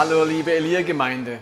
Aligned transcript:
Hallo, 0.00 0.22
liebe 0.22 0.52
Elia-Gemeinde. 0.52 1.40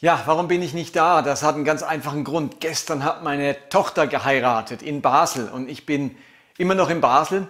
Ja, 0.00 0.22
warum 0.26 0.48
bin 0.48 0.60
ich 0.60 0.74
nicht 0.74 0.94
da? 0.94 1.22
Das 1.22 1.42
hat 1.42 1.54
einen 1.54 1.64
ganz 1.64 1.82
einfachen 1.82 2.24
Grund. 2.24 2.60
Gestern 2.60 3.04
hat 3.04 3.24
meine 3.24 3.56
Tochter 3.70 4.06
geheiratet 4.06 4.82
in 4.82 5.00
Basel 5.00 5.48
und 5.48 5.70
ich 5.70 5.86
bin 5.86 6.14
immer 6.58 6.74
noch 6.74 6.90
in 6.90 7.00
Basel 7.00 7.48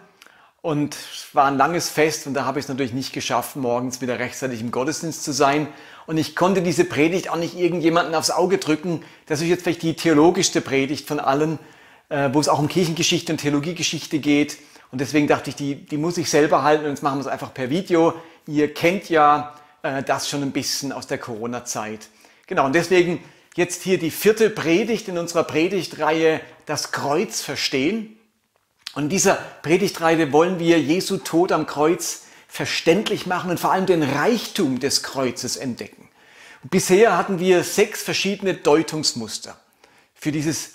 und 0.62 0.94
es 0.94 1.34
war 1.34 1.46
ein 1.46 1.56
langes 1.56 1.90
Fest 1.90 2.28
und 2.28 2.34
da 2.34 2.44
habe 2.44 2.60
ich 2.60 2.66
es 2.66 2.68
natürlich 2.68 2.92
nicht 2.92 3.12
geschafft, 3.12 3.56
morgens 3.56 4.00
wieder 4.00 4.20
rechtzeitig 4.20 4.60
im 4.60 4.70
Gottesdienst 4.70 5.24
zu 5.24 5.32
sein. 5.32 5.66
Und 6.06 6.16
ich 6.16 6.36
konnte 6.36 6.62
diese 6.62 6.84
Predigt 6.84 7.28
auch 7.28 7.38
nicht 7.38 7.58
irgendjemanden 7.58 8.14
aufs 8.14 8.30
Auge 8.30 8.58
drücken. 8.58 9.02
Das 9.26 9.40
ist 9.40 9.48
jetzt 9.48 9.64
vielleicht 9.64 9.82
die 9.82 9.96
theologischste 9.96 10.60
Predigt 10.60 11.08
von 11.08 11.18
allen, 11.18 11.58
äh, 12.08 12.30
wo 12.32 12.38
es 12.38 12.48
auch 12.48 12.60
um 12.60 12.68
Kirchengeschichte 12.68 13.32
und 13.32 13.38
Theologiegeschichte 13.38 14.20
geht. 14.20 14.58
Und 14.92 15.00
deswegen 15.00 15.26
dachte 15.26 15.50
ich, 15.50 15.56
die, 15.56 15.74
die 15.74 15.96
muss 15.96 16.16
ich 16.18 16.30
selber 16.30 16.62
halten 16.62 16.84
und 16.84 16.90
jetzt 16.90 17.02
machen 17.02 17.16
wir 17.18 17.22
es 17.22 17.26
einfach 17.26 17.52
per 17.52 17.68
Video. 17.68 18.14
Ihr 18.46 18.72
kennt 18.72 19.08
ja 19.10 19.52
äh, 19.86 20.02
das 20.02 20.28
schon 20.28 20.42
ein 20.42 20.52
bisschen 20.52 20.92
aus 20.92 21.06
der 21.06 21.18
Corona-Zeit. 21.18 22.08
Genau, 22.46 22.66
und 22.66 22.74
deswegen 22.74 23.22
jetzt 23.56 23.82
hier 23.82 23.98
die 23.98 24.10
vierte 24.10 24.50
Predigt 24.50 25.08
in 25.08 25.18
unserer 25.18 25.44
Predigtreihe 25.44 26.40
Das 26.66 26.92
Kreuz 26.92 27.40
verstehen. 27.40 28.18
Und 28.94 29.04
in 29.04 29.08
dieser 29.08 29.34
Predigtreihe 29.62 30.32
wollen 30.32 30.58
wir 30.58 30.80
Jesu 30.80 31.18
Tod 31.18 31.52
am 31.52 31.66
Kreuz 31.66 32.22
verständlich 32.48 33.26
machen 33.26 33.50
und 33.50 33.60
vor 33.60 33.72
allem 33.72 33.86
den 33.86 34.02
Reichtum 34.02 34.80
des 34.80 35.02
Kreuzes 35.02 35.56
entdecken. 35.56 36.08
Bisher 36.62 37.16
hatten 37.16 37.38
wir 37.38 37.62
sechs 37.62 38.02
verschiedene 38.02 38.54
Deutungsmuster 38.54 39.56
für 40.14 40.32
dieses 40.32 40.72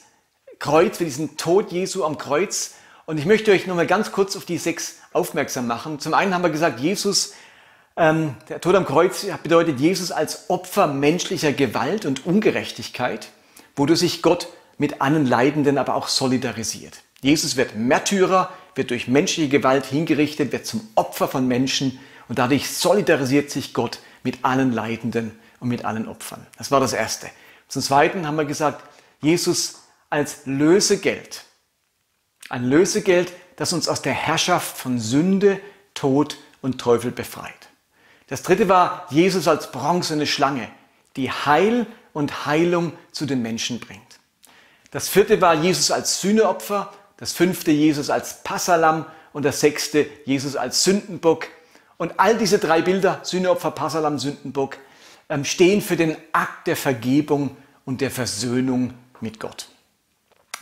Kreuz, 0.60 0.98
für 0.98 1.06
diesen 1.06 1.38
Tod 1.38 1.72
Jesu 1.72 2.04
am 2.04 2.18
Kreuz. 2.18 2.76
Und 3.06 3.18
ich 3.18 3.26
möchte 3.26 3.52
euch 3.52 3.68
nochmal 3.68 3.88
ganz 3.88 4.12
kurz 4.12 4.36
auf 4.36 4.46
die 4.46 4.58
sechs 4.58 4.98
aufmerksam 5.12 5.68
machen. 5.68 6.00
Zum 6.00 6.14
einen 6.14 6.34
haben 6.34 6.44
wir 6.44 6.52
gesagt, 6.52 6.80
Jesus, 6.80 7.34
ähm, 8.02 8.36
der 8.50 8.60
Tod 8.60 8.74
am 8.74 8.86
Kreuz 8.86 9.28
bedeutet 9.44 9.80
Jesus 9.80 10.12
als 10.12 10.50
Opfer 10.50 10.88
menschlicher 10.88 11.54
Gewalt 11.54 12.06
und 12.06 12.26
Ungerechtigkeit, 12.26 13.30
wodurch 13.76 14.00
sich 14.00 14.24
Gott 14.24 14.48
mit 14.80 15.02
allen 15.02 15.28
Leidenden 15.28 15.78
aber 15.78 15.94
auch 15.94 16.08
solidarisiert. 16.08 17.04
Jesus 17.22 17.58
wird 17.58 17.76
Märtyrer, 17.76 18.50
wird 18.74 18.90
durch 18.90 19.08
menschliche 19.08 19.50
Gewalt 19.50 19.86
hingerichtet, 19.86 20.52
wird 20.52 20.66
zum 20.66 20.90
Opfer 20.96 21.28
von 21.28 21.48
Menschen 21.48 22.00
und 22.28 22.40
dadurch 22.40 22.72
solidarisiert 22.72 23.52
sich 23.52 23.72
Gott 23.72 24.00
mit 24.24 24.44
allen 24.44 24.72
Leidenden 24.72 25.38
und 25.60 25.70
mit 25.70 25.86
allen 25.86 26.08
Opfern. 26.08 26.48
Das 26.58 26.72
war 26.72 26.80
das 26.80 26.94
Erste. 26.94 27.30
Zum 27.68 27.84
Zweiten 27.84 28.26
haben 28.26 28.36
wir 28.36 28.46
gesagt, 28.46 28.84
Jesus 29.22 29.84
als 30.10 30.46
Lösegeld. 30.46 31.44
Ein 32.50 32.66
Lösegeld, 32.66 33.32
das 33.58 33.74
uns 33.74 33.88
aus 33.88 34.02
der 34.02 34.14
Herrschaft 34.14 34.76
von 34.76 35.00
Sünde, 35.00 35.60
Tod 35.94 36.38
und 36.64 36.82
Teufel 36.82 37.12
befreit. 37.12 37.61
Das 38.32 38.44
dritte 38.44 38.70
war 38.70 39.08
Jesus 39.10 39.50
als 39.50 39.74
bronzene 39.74 40.26
Schlange, 40.26 40.70
die 41.18 41.30
Heil 41.30 41.86
und 42.14 42.46
Heilung 42.46 42.94
zu 43.12 43.26
den 43.26 43.42
Menschen 43.42 43.82
bringt. 43.82 44.20
Das 44.92 45.10
vierte 45.10 45.42
war 45.42 45.54
Jesus 45.54 45.92
als 45.92 46.22
Sühneopfer, 46.22 46.94
das 47.18 47.34
fünfte 47.34 47.72
Jesus 47.72 48.10
als 48.10 48.42
Passalam 48.42 49.06
und 49.34 49.44
das 49.44 49.60
sechste 49.60 50.08
Jesus 50.24 50.56
als 50.56 50.86
Sündenbock. 50.86 51.50
Und 51.98 52.22
all 52.22 52.38
diese 52.38 52.58
drei 52.58 52.82
Bilder, 52.82 53.20
Sühneopfer, 53.24 53.72
Passalam, 53.72 54.18
Sündenbock, 54.18 54.78
ähm, 55.28 55.44
stehen 55.44 55.82
für 55.82 55.98
den 55.98 56.16
Akt 56.32 56.68
der 56.68 56.78
Vergebung 56.78 57.58
und 57.84 58.00
der 58.00 58.12
Versöhnung 58.12 58.94
mit 59.20 59.42
Gott. 59.42 59.68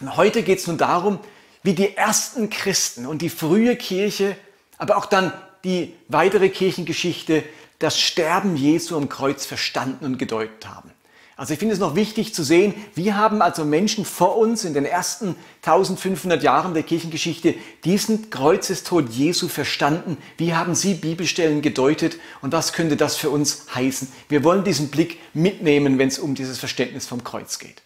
Und 0.01 0.17
heute 0.17 0.41
geht 0.41 0.57
es 0.57 0.65
nun 0.65 0.79
darum, 0.79 1.19
wie 1.61 1.75
die 1.75 1.95
ersten 1.95 2.49
Christen 2.49 3.05
und 3.05 3.21
die 3.21 3.29
frühe 3.29 3.75
Kirche, 3.75 4.35
aber 4.79 4.97
auch 4.97 5.05
dann 5.05 5.31
die 5.63 5.93
weitere 6.07 6.49
Kirchengeschichte 6.49 7.43
das 7.79 7.99
Sterben 7.99 8.55
Jesu 8.55 8.95
am 8.95 9.09
Kreuz 9.09 9.45
verstanden 9.45 10.05
und 10.05 10.17
gedeutet 10.17 10.67
haben. 10.67 10.91
Also 11.39 11.53
ich 11.53 11.59
finde 11.59 11.73
es 11.73 11.79
noch 11.79 11.95
wichtig 11.95 12.33
zu 12.33 12.43
sehen, 12.43 12.73
wie 12.95 13.13
haben 13.13 13.41
also 13.41 13.63
Menschen 13.63 14.03
vor 14.03 14.35
uns 14.37 14.65
in 14.65 14.73
den 14.73 14.83
ersten 14.83 15.37
1500 15.61 16.43
Jahren 16.43 16.73
der 16.73 16.83
Kirchengeschichte 16.83 17.55
diesen 17.85 18.29
Kreuzestod 18.29 19.09
Jesu 19.09 19.47
verstanden, 19.47 20.17
wie 20.35 20.53
haben 20.53 20.75
sie 20.75 20.95
Bibelstellen 20.95 21.61
gedeutet 21.61 22.17
und 22.41 22.51
was 22.51 22.73
könnte 22.73 22.97
das 22.97 23.15
für 23.15 23.29
uns 23.29 23.67
heißen. 23.73 24.11
Wir 24.27 24.43
wollen 24.43 24.65
diesen 24.65 24.89
Blick 24.89 25.17
mitnehmen, 25.33 25.97
wenn 25.97 26.09
es 26.09 26.19
um 26.19 26.35
dieses 26.35 26.59
Verständnis 26.59 27.07
vom 27.07 27.23
Kreuz 27.23 27.57
geht. 27.57 27.83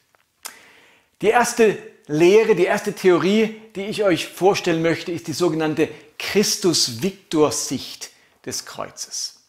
Die 1.22 1.28
erste 1.28 1.78
Lehre, 2.08 2.56
die 2.56 2.66
erste 2.66 2.94
Theorie, 2.94 3.62
die 3.76 3.84
ich 3.84 4.04
euch 4.04 4.26
vorstellen 4.26 4.82
möchte, 4.82 5.12
ist 5.12 5.28
die 5.28 5.34
sogenannte 5.34 5.90
Christus-Victor-Sicht 6.18 8.10
des 8.48 8.66
Kreuzes. 8.66 9.43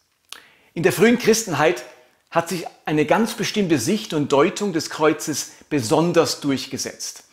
In 0.75 0.83
der 0.83 0.91
frühen 0.91 1.17
Christenheit 1.17 1.85
hat 2.29 2.49
sich 2.49 2.65
eine 2.83 3.05
ganz 3.05 3.33
bestimmte 3.33 3.79
Sicht 3.79 4.13
und 4.13 4.33
Deutung 4.33 4.73
des 4.73 4.89
Kreuzes 4.89 5.53
besonders 5.69 6.41
durchgesetzt. 6.41 7.23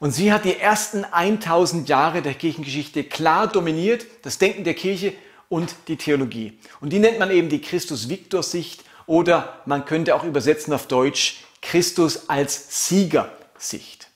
Und 0.00 0.12
sie 0.12 0.34
hat 0.34 0.44
die 0.44 0.58
ersten 0.58 1.04
1000 1.04 1.88
Jahre 1.88 2.20
der 2.20 2.34
Kirchengeschichte 2.34 3.04
klar 3.04 3.46
dominiert, 3.46 4.04
das 4.20 4.36
Denken 4.36 4.64
der 4.64 4.74
Kirche 4.74 5.14
und 5.48 5.74
die 5.88 5.96
Theologie. 5.96 6.58
Und 6.82 6.92
die 6.92 6.98
nennt 6.98 7.18
man 7.18 7.30
eben 7.30 7.48
die 7.48 7.62
Christus-Victor-Sicht 7.62 8.84
oder 9.06 9.62
man 9.64 9.86
könnte 9.86 10.14
auch 10.14 10.24
übersetzen 10.24 10.74
auf 10.74 10.86
Deutsch 10.86 11.38
Christus 11.62 12.28
als 12.28 12.86
Siegersicht. 12.86 14.08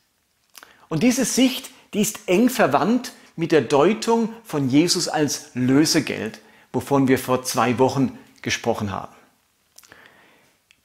Und 0.91 1.03
diese 1.03 1.25
Sicht, 1.25 1.71
die 1.95 2.03
ist 2.03 2.21
eng 2.27 2.51
verwandt 2.51 3.13
mit 3.35 3.51
der 3.51 3.63
Deutung 3.63 4.29
von 4.45 4.69
Jesus 4.69 5.09
als 5.09 5.53
Lösegeld, 5.55 6.41
wovon 6.71 7.09
wir 7.09 7.19
vor 7.19 7.45
zwei 7.45 7.79
Wochen 7.79 8.19
gesprochen 8.45 8.93
haben. 8.93 9.15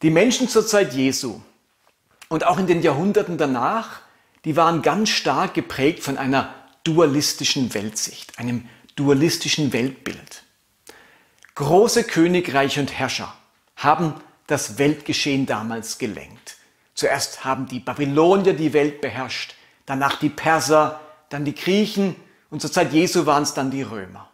Die 0.01 0.09
Menschen 0.09 0.47
zur 0.47 0.65
Zeit 0.65 0.93
Jesu 0.93 1.41
und 2.29 2.45
auch 2.45 2.57
in 2.57 2.65
den 2.65 2.81
Jahrhunderten 2.81 3.37
danach, 3.37 3.99
die 4.45 4.55
waren 4.55 4.81
ganz 4.81 5.09
stark 5.09 5.53
geprägt 5.53 6.01
von 6.01 6.17
einer 6.17 6.55
dualistischen 6.85 7.73
Weltsicht, 7.73 8.39
einem 8.39 8.67
dualistischen 8.95 9.73
Weltbild. 9.73 10.43
Große 11.55 12.05
Königreiche 12.05 12.79
und 12.79 12.97
Herrscher 12.97 13.33
haben 13.75 14.15
das 14.47 14.77
Weltgeschehen 14.77 15.45
damals 15.45 15.97
gelenkt. 15.97 16.55
Zuerst 16.95 17.43
haben 17.43 17.67
die 17.67 17.79
Babylonier 17.79 18.53
die 18.53 18.71
Welt 18.71 19.01
beherrscht, 19.01 19.55
danach 19.85 20.17
die 20.17 20.29
Perser, 20.29 21.01
dann 21.27 21.43
die 21.43 21.55
Griechen 21.55 22.15
und 22.49 22.61
zur 22.61 22.71
Zeit 22.71 22.93
Jesu 22.93 23.25
waren 23.25 23.43
es 23.43 23.53
dann 23.53 23.69
die 23.69 23.83
Römer. 23.83 24.28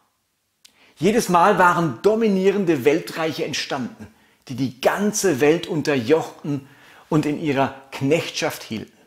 Jedes 0.97 1.27
Mal 1.27 1.57
waren 1.57 1.99
dominierende 2.01 2.85
Weltreiche 2.85 3.43
entstanden, 3.43 4.07
die 4.47 4.55
die 4.55 4.79
ganze 4.79 5.41
Welt 5.41 5.67
unterjochten 5.67 6.67
und 7.09 7.25
in 7.25 7.39
ihrer 7.39 7.75
Knechtschaft 7.91 8.63
hielten. 8.63 8.97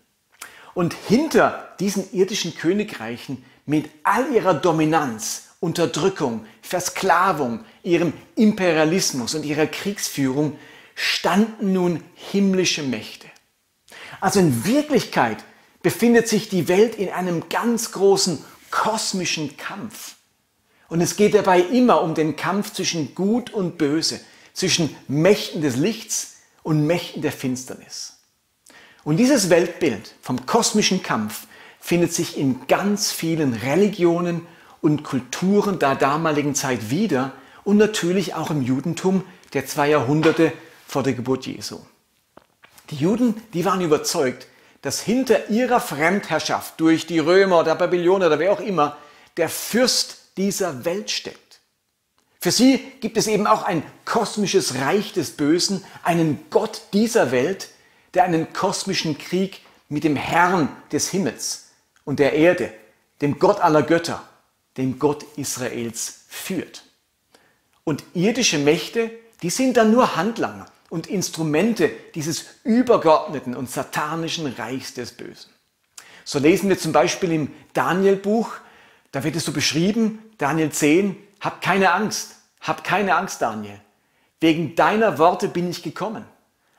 Und 0.75 0.95
hinter 0.95 1.75
diesen 1.81 2.13
irdischen 2.13 2.55
Königreichen 2.55 3.43
mit 3.65 3.89
all 4.05 4.31
ihrer 4.33 4.55
Dominanz, 4.55 5.49
Unterdrückung, 5.61 6.47
Versklavung, 6.63 7.65
ihrem 7.83 8.13
Imperialismus 8.37 9.35
und 9.35 9.45
ihrer 9.45 9.67
Kriegsführung 9.67 10.59
standen 10.95 11.73
nun 11.73 12.05
himmlische 12.15 12.83
Mächte. 12.83 13.29
Also 14.21 14.41
in 14.41 14.65
Wirklichkeit 14.65 15.43
befindet 15.83 16.29
sich 16.29 16.49
die 16.49 16.69
Welt 16.69 16.97
in 16.97 17.09
einem 17.09 17.49
ganz 17.49 17.93
großen 17.93 18.45
kosmischen 18.71 19.57
Kampf. 19.57 20.18
Und 20.89 21.01
es 21.01 21.17
geht 21.17 21.35
dabei 21.35 21.61
immer 21.61 22.03
um 22.03 22.15
den 22.15 22.37
Kampf 22.37 22.73
zwischen 22.73 23.15
Gut 23.15 23.51
und 23.51 23.79
Böse, 23.79 24.21
zwischen 24.55 24.97
Mächten 25.07 25.61
des 25.61 25.77
Lichts 25.77 26.39
und 26.63 26.87
Mächten 26.87 27.23
der 27.23 27.33
Finsternis. 27.33 28.19
Und 29.05 29.19
dieses 29.19 29.51
Weltbild 29.51 30.15
vom 30.21 30.47
kosmischen 30.47 31.03
Kampf 31.03 31.47
findet 31.81 32.13
sich 32.13 32.37
in 32.37 32.67
ganz 32.67 33.13
vielen 33.13 33.55
Religionen 33.55 34.47
und 34.81 35.05
Kulturen 35.05 35.79
der 35.79 35.95
damaligen 35.95 36.55
Zeit 36.55 36.91
wieder 36.91 37.33
und 37.65 37.77
natürlich 37.77 38.35
auch 38.35 38.51
im 38.51 38.63
Judentum 38.63 39.25
der 39.53 39.67
zwei 39.67 39.91
Jahrhunderte 39.91 40.53
vor 40.87 41.03
der 41.03 41.13
Geburt 41.13 41.47
Jesu. 41.47 41.81
Die 42.91 42.97
Juden, 42.97 43.35
die 43.53 43.65
waren 43.65 43.81
überzeugt, 43.81 44.47
dass 44.83 45.01
hinter 45.01 45.51
ihrer 45.51 45.81
Fremdherrschaft 45.81 46.81
durch 46.81 47.07
die 47.07 47.19
Römer 47.19 47.61
oder 47.61 47.75
Babylonier 47.75 48.29
oder 48.29 48.39
wer 48.39 48.53
auch 48.53 48.61
immer 48.61 48.97
der 49.37 49.49
Fürst 49.49 50.28
dieser 50.39 50.85
Welt 50.85 51.11
steckt. 51.11 51.61
Für 52.41 52.53
sie 52.53 52.79
gibt 53.01 53.17
es 53.17 53.27
eben 53.27 53.47
auch 53.47 53.63
ein 53.63 53.83
kosmisches 54.05 54.77
Reich 54.77 55.13
des 55.13 55.33
Bösen, 55.33 55.85
einen 56.05 56.47
Gott 56.51 56.83
dieser 56.93 57.33
Welt, 57.33 57.69
der 58.15 58.25
einen 58.25 58.53
kosmischen 58.53 59.19
Krieg 59.19 59.61
mit 59.89 60.05
dem 60.05 60.17
Herrn 60.17 60.69
des 60.93 61.11
Himmels 61.11 61.71
und 62.05 62.21
der 62.21 62.35
Erde, 62.35 62.73
dem 63.21 63.39
Gott 63.39 63.61
aller 63.61 63.83
Götter, 63.83 64.23
dem 64.77 64.99
Gott 64.99 65.25
Israels 65.37 66.21
führt. 66.29 66.85
Und 67.85 68.05
irdische 68.15 68.59
Mächte, 68.59 69.11
die 69.43 69.51
sind 69.51 69.77
dann 69.77 69.91
nur 69.91 70.15
Handlanger 70.15 70.67
und 70.91 71.07
Instrumente 71.07 71.91
dieses 72.15 72.45
übergeordneten 72.63 73.57
und 73.57 73.71
satanischen 73.71 74.47
Reichs 74.47 74.95
des 74.95 75.13
Bösen. 75.13 75.51
So 76.25 76.39
lesen 76.39 76.69
wir 76.69 76.79
zum 76.79 76.93
Beispiel 76.93 77.33
im 77.33 77.55
Daniel-Buch, 77.73 78.53
da 79.13 79.25
wird 79.25 79.37
es 79.37 79.45
so 79.45 79.53
beschrieben, 79.53 80.23
Daniel 80.39 80.71
10, 80.71 81.17
hab 81.41 81.63
keine 81.63 81.93
Angst, 81.93 82.37
hab 82.61 82.85
keine 82.85 83.17
Angst, 83.17 83.43
Daniel. 83.43 83.81
wegen 84.41 84.75
deiner 84.77 85.19
Worte 85.19 85.49
bin 85.49 85.69
ich 85.69 85.83
gekommen. 85.83 86.25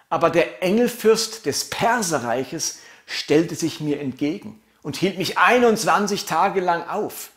Aber 0.10 0.30
der 0.30 0.64
Engelfürst 0.64 1.46
des 1.46 1.70
Perserreiches 1.70 2.80
stellte 3.06 3.56
sich 3.56 3.80
mir 3.80 4.00
entgegen 4.00 4.62
und 4.82 4.96
hielt 4.96 5.18
mich 5.18 5.38
21 5.38 6.26
Tage 6.26 6.62
lang 6.62 6.88
auf. 6.88 7.32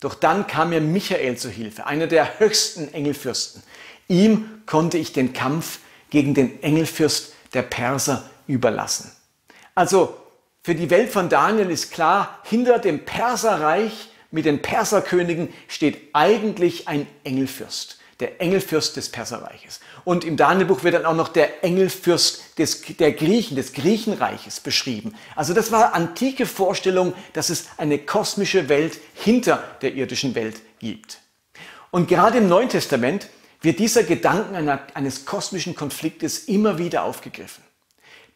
Doch 0.00 0.14
dann 0.14 0.46
kam 0.46 0.70
mir 0.70 0.80
Michael 0.80 1.36
zu 1.36 1.48
Hilfe, 1.48 1.86
einer 1.86 2.06
der 2.06 2.38
höchsten 2.38 2.92
Engelfürsten. 2.92 3.62
Ihm 4.08 4.62
konnte 4.66 4.98
ich 4.98 5.12
den 5.12 5.32
Kampf 5.32 5.80
gegen 6.10 6.34
den 6.34 6.62
Engelfürst 6.62 7.34
der 7.54 7.62
Perser 7.62 8.28
überlassen. 8.46 9.12
Also 9.74 10.16
für 10.62 10.74
die 10.74 10.90
Welt 10.90 11.10
von 11.10 11.28
Daniel 11.28 11.70
ist 11.70 11.92
klar, 11.92 12.40
hinter 12.44 12.78
dem 12.78 13.04
Perserreich 13.04 14.10
mit 14.30 14.44
den 14.44 14.60
Perserkönigen 14.60 15.52
steht 15.68 16.10
eigentlich 16.12 16.88
ein 16.88 17.06
Engelfürst, 17.24 17.98
der 18.20 18.40
Engelfürst 18.40 18.96
des 18.96 19.10
Perserreiches. 19.10 19.80
Und 20.04 20.24
im 20.24 20.36
Danielbuch 20.36 20.84
wird 20.84 20.94
dann 20.94 21.06
auch 21.06 21.14
noch 21.14 21.28
der 21.28 21.64
Engelfürst 21.64 22.58
des, 22.58 22.82
der 22.82 23.12
Griechen, 23.12 23.56
des 23.56 23.72
Griechenreiches 23.72 24.60
beschrieben. 24.60 25.14
Also 25.34 25.54
das 25.54 25.72
war 25.72 25.94
antike 25.94 26.46
Vorstellung, 26.46 27.14
dass 27.32 27.48
es 27.48 27.68
eine 27.78 27.98
kosmische 27.98 28.68
Welt 28.68 28.98
hinter 29.14 29.64
der 29.80 29.94
irdischen 29.94 30.34
Welt 30.34 30.60
gibt. 30.78 31.18
Und 31.90 32.08
gerade 32.08 32.38
im 32.38 32.48
Neuen 32.48 32.68
Testament 32.68 33.28
wird 33.62 33.78
dieser 33.78 34.02
Gedanken 34.02 34.54
einer, 34.54 34.80
eines 34.94 35.24
kosmischen 35.24 35.74
Konfliktes 35.74 36.44
immer 36.44 36.78
wieder 36.78 37.04
aufgegriffen. 37.04 37.64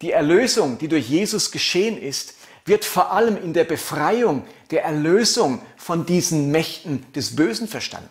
Die 0.01 0.11
Erlösung, 0.11 0.77
die 0.79 0.87
durch 0.87 1.07
Jesus 1.07 1.51
geschehen 1.51 2.01
ist, 2.01 2.33
wird 2.65 2.85
vor 2.85 3.11
allem 3.11 3.37
in 3.37 3.53
der 3.53 3.63
Befreiung, 3.65 4.45
der 4.71 4.83
Erlösung 4.83 5.61
von 5.77 6.05
diesen 6.05 6.51
Mächten 6.51 7.11
des 7.13 7.35
Bösen 7.35 7.67
verstanden. 7.67 8.09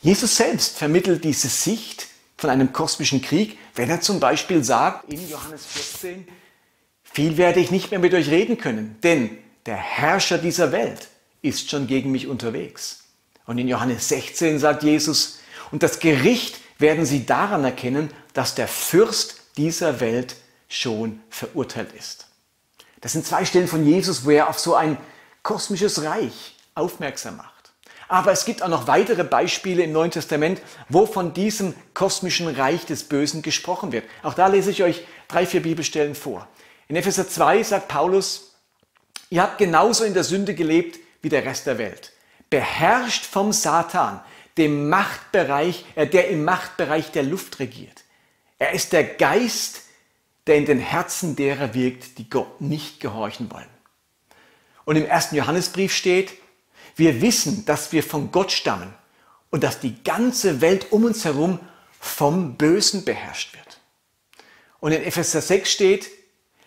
Jesus 0.00 0.36
selbst 0.36 0.78
vermittelt 0.78 1.24
diese 1.24 1.48
Sicht 1.48 2.08
von 2.36 2.50
einem 2.50 2.72
kosmischen 2.72 3.22
Krieg, 3.22 3.58
wenn 3.74 3.90
er 3.90 4.00
zum 4.00 4.20
Beispiel 4.20 4.62
sagt 4.62 5.10
in 5.12 5.28
Johannes 5.28 5.64
14, 5.66 6.26
viel 7.02 7.36
werde 7.36 7.60
ich 7.60 7.70
nicht 7.70 7.90
mehr 7.90 8.00
mit 8.00 8.14
euch 8.14 8.28
reden 8.28 8.58
können, 8.58 8.96
denn 9.02 9.38
der 9.64 9.76
Herrscher 9.76 10.38
dieser 10.38 10.70
Welt 10.72 11.08
ist 11.42 11.70
schon 11.70 11.86
gegen 11.86 12.12
mich 12.12 12.26
unterwegs. 12.26 13.04
Und 13.46 13.58
in 13.58 13.68
Johannes 13.68 14.08
16 14.08 14.58
sagt 14.58 14.82
Jesus, 14.82 15.38
und 15.70 15.82
das 15.82 15.98
Gericht 15.98 16.60
werden 16.78 17.06
sie 17.06 17.26
daran 17.26 17.64
erkennen, 17.64 18.10
dass 18.34 18.54
der 18.54 18.68
Fürst 18.68 19.40
dieser 19.56 20.00
Welt 20.00 20.36
schon 20.68 21.20
verurteilt 21.30 21.92
ist. 21.98 22.25
Das 23.00 23.12
sind 23.12 23.26
zwei 23.26 23.44
Stellen 23.44 23.68
von 23.68 23.86
Jesus, 23.86 24.24
wo 24.24 24.30
er 24.30 24.48
auf 24.48 24.58
so 24.58 24.74
ein 24.74 24.96
kosmisches 25.42 26.02
Reich 26.02 26.56
aufmerksam 26.74 27.36
macht. 27.36 27.56
Aber 28.08 28.30
es 28.30 28.44
gibt 28.44 28.62
auch 28.62 28.68
noch 28.68 28.86
weitere 28.86 29.24
Beispiele 29.24 29.82
im 29.82 29.92
Neuen 29.92 30.10
Testament, 30.10 30.60
wo 30.88 31.06
von 31.06 31.32
diesem 31.32 31.74
kosmischen 31.92 32.48
Reich 32.48 32.86
des 32.86 33.04
Bösen 33.04 33.42
gesprochen 33.42 33.92
wird. 33.92 34.04
Auch 34.22 34.34
da 34.34 34.46
lese 34.46 34.70
ich 34.70 34.82
euch 34.82 35.04
drei, 35.28 35.44
vier 35.44 35.62
Bibelstellen 35.62 36.14
vor. 36.14 36.46
In 36.88 36.94
Epheser 36.94 37.28
2 37.28 37.64
sagt 37.64 37.88
Paulus, 37.88 38.54
ihr 39.28 39.42
habt 39.42 39.58
genauso 39.58 40.04
in 40.04 40.14
der 40.14 40.22
Sünde 40.22 40.54
gelebt 40.54 41.00
wie 41.20 41.28
der 41.28 41.44
Rest 41.44 41.66
der 41.66 41.78
Welt. 41.78 42.12
Beherrscht 42.48 43.24
vom 43.24 43.52
Satan, 43.52 44.20
dem 44.56 44.88
Machtbereich, 44.88 45.84
äh, 45.96 46.06
der 46.06 46.28
im 46.28 46.44
Machtbereich 46.44 47.10
der 47.10 47.24
Luft 47.24 47.58
regiert. 47.58 48.04
Er 48.58 48.72
ist 48.72 48.92
der 48.92 49.04
Geist, 49.04 49.82
der 50.46 50.56
in 50.56 50.64
den 50.64 50.78
Herzen 50.78 51.36
derer 51.36 51.74
wirkt, 51.74 52.18
die 52.18 52.30
Gott 52.30 52.60
nicht 52.60 53.00
gehorchen 53.00 53.50
wollen. 53.50 53.66
Und 54.84 54.96
im 54.96 55.04
ersten 55.04 55.36
Johannesbrief 55.36 55.94
steht, 55.94 56.32
wir 56.94 57.20
wissen, 57.20 57.64
dass 57.64 57.92
wir 57.92 58.02
von 58.02 58.30
Gott 58.30 58.52
stammen 58.52 58.94
und 59.50 59.62
dass 59.62 59.80
die 59.80 60.02
ganze 60.02 60.60
Welt 60.60 60.92
um 60.92 61.04
uns 61.04 61.24
herum 61.24 61.58
vom 61.98 62.56
Bösen 62.56 63.04
beherrscht 63.04 63.54
wird. 63.54 63.80
Und 64.80 64.92
in 64.92 65.02
Epheser 65.02 65.40
6 65.40 65.70
steht, 65.70 66.10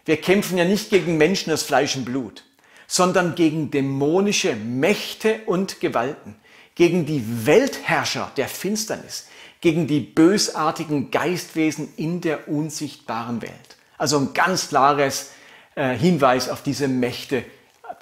wir 0.06 0.18
kämpfen 0.18 0.58
ja 0.58 0.66
nicht 0.66 0.90
gegen 0.90 1.18
Menschen 1.18 1.54
aus 1.54 1.64
Fleisch 1.64 1.96
und 1.96 2.06
Blut, 2.06 2.44
sondern 2.88 3.36
gegen 3.36 3.72
dämonische 3.72 4.56
Mächte 4.56 5.42
und 5.46 5.80
Gewalten, 5.80 6.36
gegen 6.76 7.06
die 7.06 7.46
Weltherrscher 7.46 8.32
der 8.36 8.48
Finsternis, 8.48 9.28
gegen 9.62 9.88
die 9.88 10.00
bösartigen 10.00 11.12
Geistwesen 11.12 11.94
in 11.98 12.22
der 12.22 12.48
unsichtbaren 12.48 13.42
Welt. 13.42 13.78
Also 13.98 14.18
ein 14.18 14.34
ganz 14.34 14.70
klares 14.70 15.32
äh, 15.76 15.96
Hinweis 15.96 16.50
auf 16.50 16.64
diese 16.64 16.88
Mächte, 16.88 17.44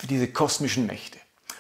diese 0.10 0.28
kosmischen 0.28 0.86
Mächte. 0.86 1.18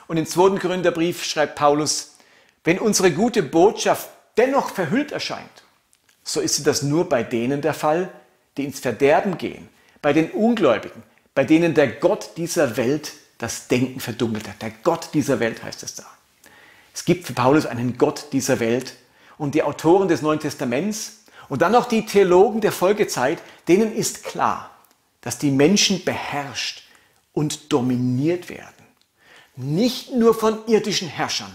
Und 0.07 0.17
im 0.17 0.25
zweiten 0.25 0.59
Korintherbrief 0.59 1.23
schreibt 1.23 1.55
Paulus, 1.55 2.15
wenn 2.63 2.79
unsere 2.79 3.11
gute 3.11 3.43
Botschaft 3.43 4.09
dennoch 4.37 4.69
verhüllt 4.69 5.11
erscheint, 5.11 5.63
so 6.23 6.41
ist 6.41 6.67
das 6.67 6.81
nur 6.83 7.09
bei 7.09 7.23
denen 7.23 7.61
der 7.61 7.73
Fall, 7.73 8.11
die 8.57 8.65
ins 8.65 8.79
Verderben 8.79 9.37
gehen, 9.37 9.69
bei 10.01 10.13
den 10.13 10.31
Ungläubigen, 10.31 11.01
bei 11.33 11.43
denen 11.43 11.73
der 11.73 11.87
Gott 11.87 12.31
dieser 12.37 12.77
Welt 12.77 13.13
das 13.37 13.67
Denken 13.67 13.99
verdunkelt 13.99 14.47
hat. 14.47 14.61
Der 14.61 14.71
Gott 14.83 15.09
dieser 15.13 15.39
Welt 15.39 15.63
heißt 15.63 15.83
es 15.83 15.95
da. 15.95 16.05
Es 16.93 17.05
gibt 17.05 17.25
für 17.27 17.33
Paulus 17.33 17.65
einen 17.65 17.97
Gott 17.97 18.27
dieser 18.33 18.59
Welt 18.59 18.93
und 19.37 19.55
die 19.55 19.63
Autoren 19.63 20.07
des 20.07 20.21
Neuen 20.21 20.39
Testaments 20.39 21.23
und 21.49 21.61
dann 21.61 21.75
auch 21.75 21.85
die 21.85 22.05
Theologen 22.05 22.61
der 22.61 22.71
Folgezeit, 22.71 23.41
denen 23.67 23.93
ist 23.93 24.23
klar, 24.23 24.71
dass 25.21 25.37
die 25.37 25.51
Menschen 25.51 26.03
beherrscht 26.03 26.83
und 27.33 27.71
dominiert 27.71 28.49
werden. 28.49 28.73
Nicht 29.55 30.13
nur 30.13 30.33
von 30.33 30.59
irdischen 30.67 31.07
Herrschern 31.07 31.53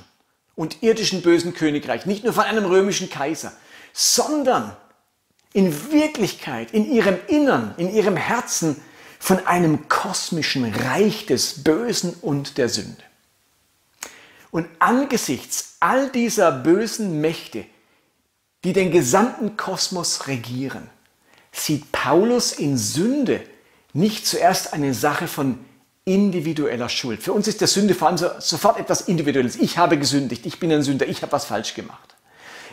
und 0.55 0.83
irdischen 0.83 1.23
bösen 1.23 1.55
Königreich, 1.55 2.07
nicht 2.07 2.25
nur 2.25 2.33
von 2.33 2.45
einem 2.45 2.65
römischen 2.65 3.11
Kaiser, 3.11 3.53
sondern 3.93 4.77
in 5.53 5.93
Wirklichkeit, 5.93 6.73
in 6.73 6.91
ihrem 6.91 7.19
Innern, 7.29 7.75
in 7.77 7.93
ihrem 7.93 8.17
Herzen 8.17 8.81
von 9.19 9.47
einem 9.47 9.89
kosmischen 9.89 10.65
Reich 10.65 11.27
des 11.27 11.63
Bösen 11.63 12.15
und 12.23 12.59
der 12.59 12.69
Sünde. 12.69 13.03
Und 14.53 14.69
angesichts 14.79 15.77
all 15.81 16.11
dieser 16.11 16.53
bösen 16.53 17.23
Mächte, 17.23 17.65
die 18.65 18.75
den 18.75 18.93
gesamten 18.93 19.57
Kosmos 19.57 20.29
regieren, 20.29 20.89
sieht 21.51 21.91
Paulus 21.91 22.53
in 22.53 22.77
Sünde 22.77 23.41
nicht 23.95 24.27
zuerst 24.27 24.75
eine 24.75 24.93
Sache 24.93 25.27
von 25.27 25.59
individueller 26.05 26.91
Schuld. 26.91 27.23
Für 27.23 27.33
uns 27.33 27.49
ist 27.49 27.63
der 27.63 27.69
Sünde 27.69 27.95
vor 27.95 28.09
allem 28.09 28.19
so, 28.19 28.29
sofort 28.39 28.79
etwas 28.79 29.03
Individuelles. 29.03 29.57
Ich 29.57 29.79
habe 29.79 29.99
gesündigt, 29.99 30.45
ich 30.45 30.61
bin 30.61 30.71
ein 30.71 30.83
Sünder, 30.83 31.09
ich 31.09 31.23
habe 31.23 31.33
was 31.33 31.47
falsch 31.47 31.75
gemacht. 31.75 32.15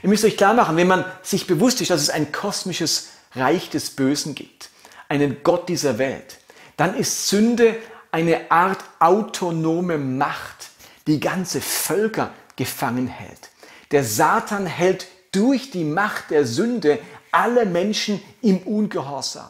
Ihr 0.04 0.10
müsst 0.10 0.26
euch 0.26 0.36
klar 0.36 0.54
machen, 0.54 0.76
wenn 0.76 0.88
man 0.88 1.06
sich 1.22 1.48
bewusst 1.48 1.80
ist, 1.80 1.92
dass 1.92 2.02
es 2.02 2.10
ein 2.10 2.34
kosmisches 2.34 3.10
Reich 3.36 3.70
des 3.70 3.92
Bösen 3.92 4.36
gibt, 4.36 4.70
einen 5.08 5.44
Gott 5.44 5.70
dieser 5.70 5.98
Welt, 5.98 6.40
dann 6.76 6.94
ist 6.96 7.30
Sünde 7.30 7.76
eine 8.12 8.52
Art 8.52 8.84
autonome 9.00 9.98
Macht, 9.98 10.69
die 11.10 11.20
ganze 11.20 11.60
Völker 11.60 12.32
gefangen 12.56 13.08
hält. 13.08 13.50
Der 13.92 14.04
Satan 14.04 14.66
hält 14.66 15.08
durch 15.32 15.72
die 15.72 15.84
Macht 15.84 16.30
der 16.30 16.46
Sünde 16.46 17.00
alle 17.32 17.66
Menschen 17.66 18.22
im 18.42 18.60
Ungehorsam. 18.60 19.50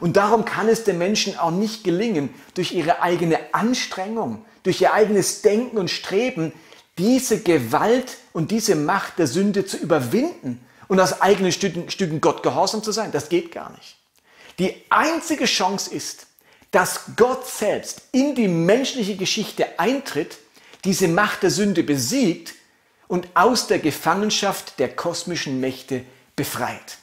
Und 0.00 0.16
darum 0.16 0.44
kann 0.44 0.68
es 0.68 0.84
den 0.84 0.98
Menschen 0.98 1.38
auch 1.38 1.50
nicht 1.50 1.84
gelingen, 1.84 2.30
durch 2.54 2.72
ihre 2.72 3.00
eigene 3.02 3.38
Anstrengung, 3.52 4.44
durch 4.62 4.80
ihr 4.80 4.92
eigenes 4.92 5.42
Denken 5.42 5.78
und 5.78 5.90
Streben, 5.90 6.52
diese 6.98 7.40
Gewalt 7.40 8.18
und 8.32 8.50
diese 8.50 8.76
Macht 8.76 9.18
der 9.18 9.26
Sünde 9.26 9.66
zu 9.66 9.76
überwinden 9.76 10.64
und 10.88 11.00
aus 11.00 11.20
eigenen 11.20 11.52
Stücken, 11.52 11.90
Stücken 11.90 12.20
Gott 12.20 12.42
gehorsam 12.42 12.82
zu 12.82 12.92
sein. 12.92 13.12
Das 13.12 13.28
geht 13.28 13.52
gar 13.52 13.72
nicht. 13.72 13.96
Die 14.58 14.74
einzige 14.90 15.46
Chance 15.46 15.94
ist, 15.94 16.26
dass 16.70 17.02
Gott 17.16 17.46
selbst 17.46 18.02
in 18.12 18.34
die 18.34 18.48
menschliche 18.48 19.16
Geschichte 19.16 19.78
eintritt 19.78 20.38
diese 20.84 21.08
Macht 21.08 21.42
der 21.42 21.50
Sünde 21.50 21.82
besiegt 21.82 22.54
und 23.08 23.28
aus 23.34 23.66
der 23.66 23.78
Gefangenschaft 23.78 24.78
der 24.78 24.94
kosmischen 24.94 25.60
Mächte 25.60 26.02
befreit. 26.36 26.98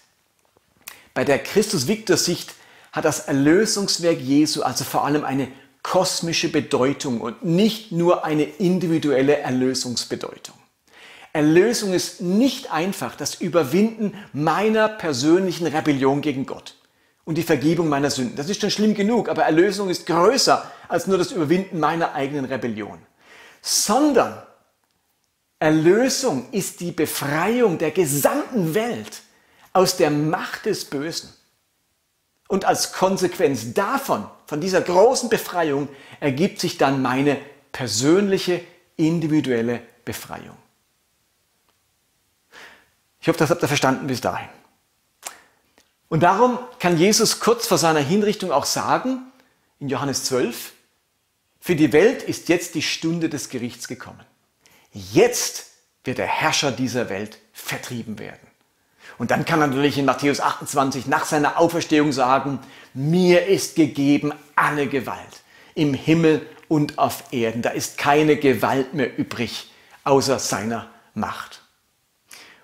Bei 1.13 1.23
der 1.25 1.39
Christus-Victor-Sicht 1.39 2.53
hat 2.91 3.05
das 3.05 3.21
Erlösungswerk 3.21 4.19
Jesu 4.19 4.61
also 4.63 4.83
vor 4.83 5.05
allem 5.05 5.23
eine 5.23 5.47
kosmische 5.83 6.49
Bedeutung 6.49 7.21
und 7.21 7.43
nicht 7.43 7.91
nur 7.91 8.23
eine 8.23 8.43
individuelle 8.43 9.37
Erlösungsbedeutung. 9.37 10.55
Erlösung 11.33 11.93
ist 11.93 12.21
nicht 12.21 12.71
einfach 12.71 13.15
das 13.15 13.35
Überwinden 13.35 14.13
meiner 14.33 14.89
persönlichen 14.89 15.65
Rebellion 15.65 16.21
gegen 16.21 16.45
Gott 16.45 16.75
und 17.23 17.37
die 17.37 17.43
Vergebung 17.43 17.87
meiner 17.87 18.11
Sünden. 18.11 18.35
Das 18.35 18.49
ist 18.49 18.59
schon 18.59 18.71
schlimm 18.71 18.93
genug, 18.93 19.29
aber 19.29 19.43
Erlösung 19.43 19.89
ist 19.89 20.05
größer 20.05 20.69
als 20.89 21.07
nur 21.07 21.17
das 21.17 21.31
Überwinden 21.31 21.79
meiner 21.79 22.13
eigenen 22.13 22.45
Rebellion 22.45 22.99
sondern 23.61 24.41
Erlösung 25.59 26.51
ist 26.51 26.79
die 26.79 26.91
Befreiung 26.91 27.77
der 27.77 27.91
gesamten 27.91 28.73
Welt 28.73 29.21
aus 29.73 29.95
der 29.95 30.09
Macht 30.09 30.65
des 30.65 30.85
Bösen. 30.85 31.31
Und 32.47 32.65
als 32.65 32.93
Konsequenz 32.93 33.73
davon, 33.73 34.25
von 34.47 34.59
dieser 34.59 34.81
großen 34.81 35.29
Befreiung, 35.29 35.87
ergibt 36.19 36.59
sich 36.59 36.77
dann 36.77 37.01
meine 37.01 37.37
persönliche, 37.71 38.61
individuelle 38.97 39.81
Befreiung. 40.03 40.57
Ich 43.21 43.27
hoffe, 43.27 43.37
das 43.37 43.51
habt 43.51 43.61
ihr 43.61 43.67
verstanden 43.67 44.07
bis 44.07 44.19
dahin. 44.19 44.49
Und 46.09 46.23
darum 46.23 46.59
kann 46.79 46.97
Jesus 46.97 47.39
kurz 47.39 47.67
vor 47.67 47.77
seiner 47.77 47.99
Hinrichtung 47.99 48.51
auch 48.51 48.65
sagen, 48.65 49.31
in 49.79 49.87
Johannes 49.87 50.25
12, 50.25 50.73
für 51.61 51.75
die 51.75 51.93
Welt 51.93 52.23
ist 52.23 52.49
jetzt 52.49 52.73
die 52.73 52.81
Stunde 52.81 53.29
des 53.29 53.49
Gerichts 53.49 53.87
gekommen. 53.87 54.25
Jetzt 54.91 55.67
wird 56.03 56.17
der 56.17 56.25
Herrscher 56.25 56.71
dieser 56.71 57.07
Welt 57.09 57.37
vertrieben 57.53 58.17
werden. 58.17 58.47
Und 59.19 59.29
dann 59.29 59.45
kann 59.45 59.61
er 59.61 59.67
natürlich 59.67 59.99
in 59.99 60.05
Matthäus 60.05 60.39
28 60.39 61.05
nach 61.05 61.25
seiner 61.25 61.59
Auferstehung 61.59 62.11
sagen, 62.11 62.59
mir 62.95 63.45
ist 63.45 63.75
gegeben 63.75 64.33
alle 64.55 64.87
Gewalt 64.87 65.43
im 65.75 65.93
Himmel 65.93 66.47
und 66.67 66.97
auf 66.97 67.25
Erden. 67.31 67.61
Da 67.61 67.69
ist 67.69 67.99
keine 67.99 68.37
Gewalt 68.37 68.95
mehr 68.95 69.15
übrig 69.15 69.71
außer 70.03 70.39
seiner 70.39 70.89
Macht. 71.13 71.61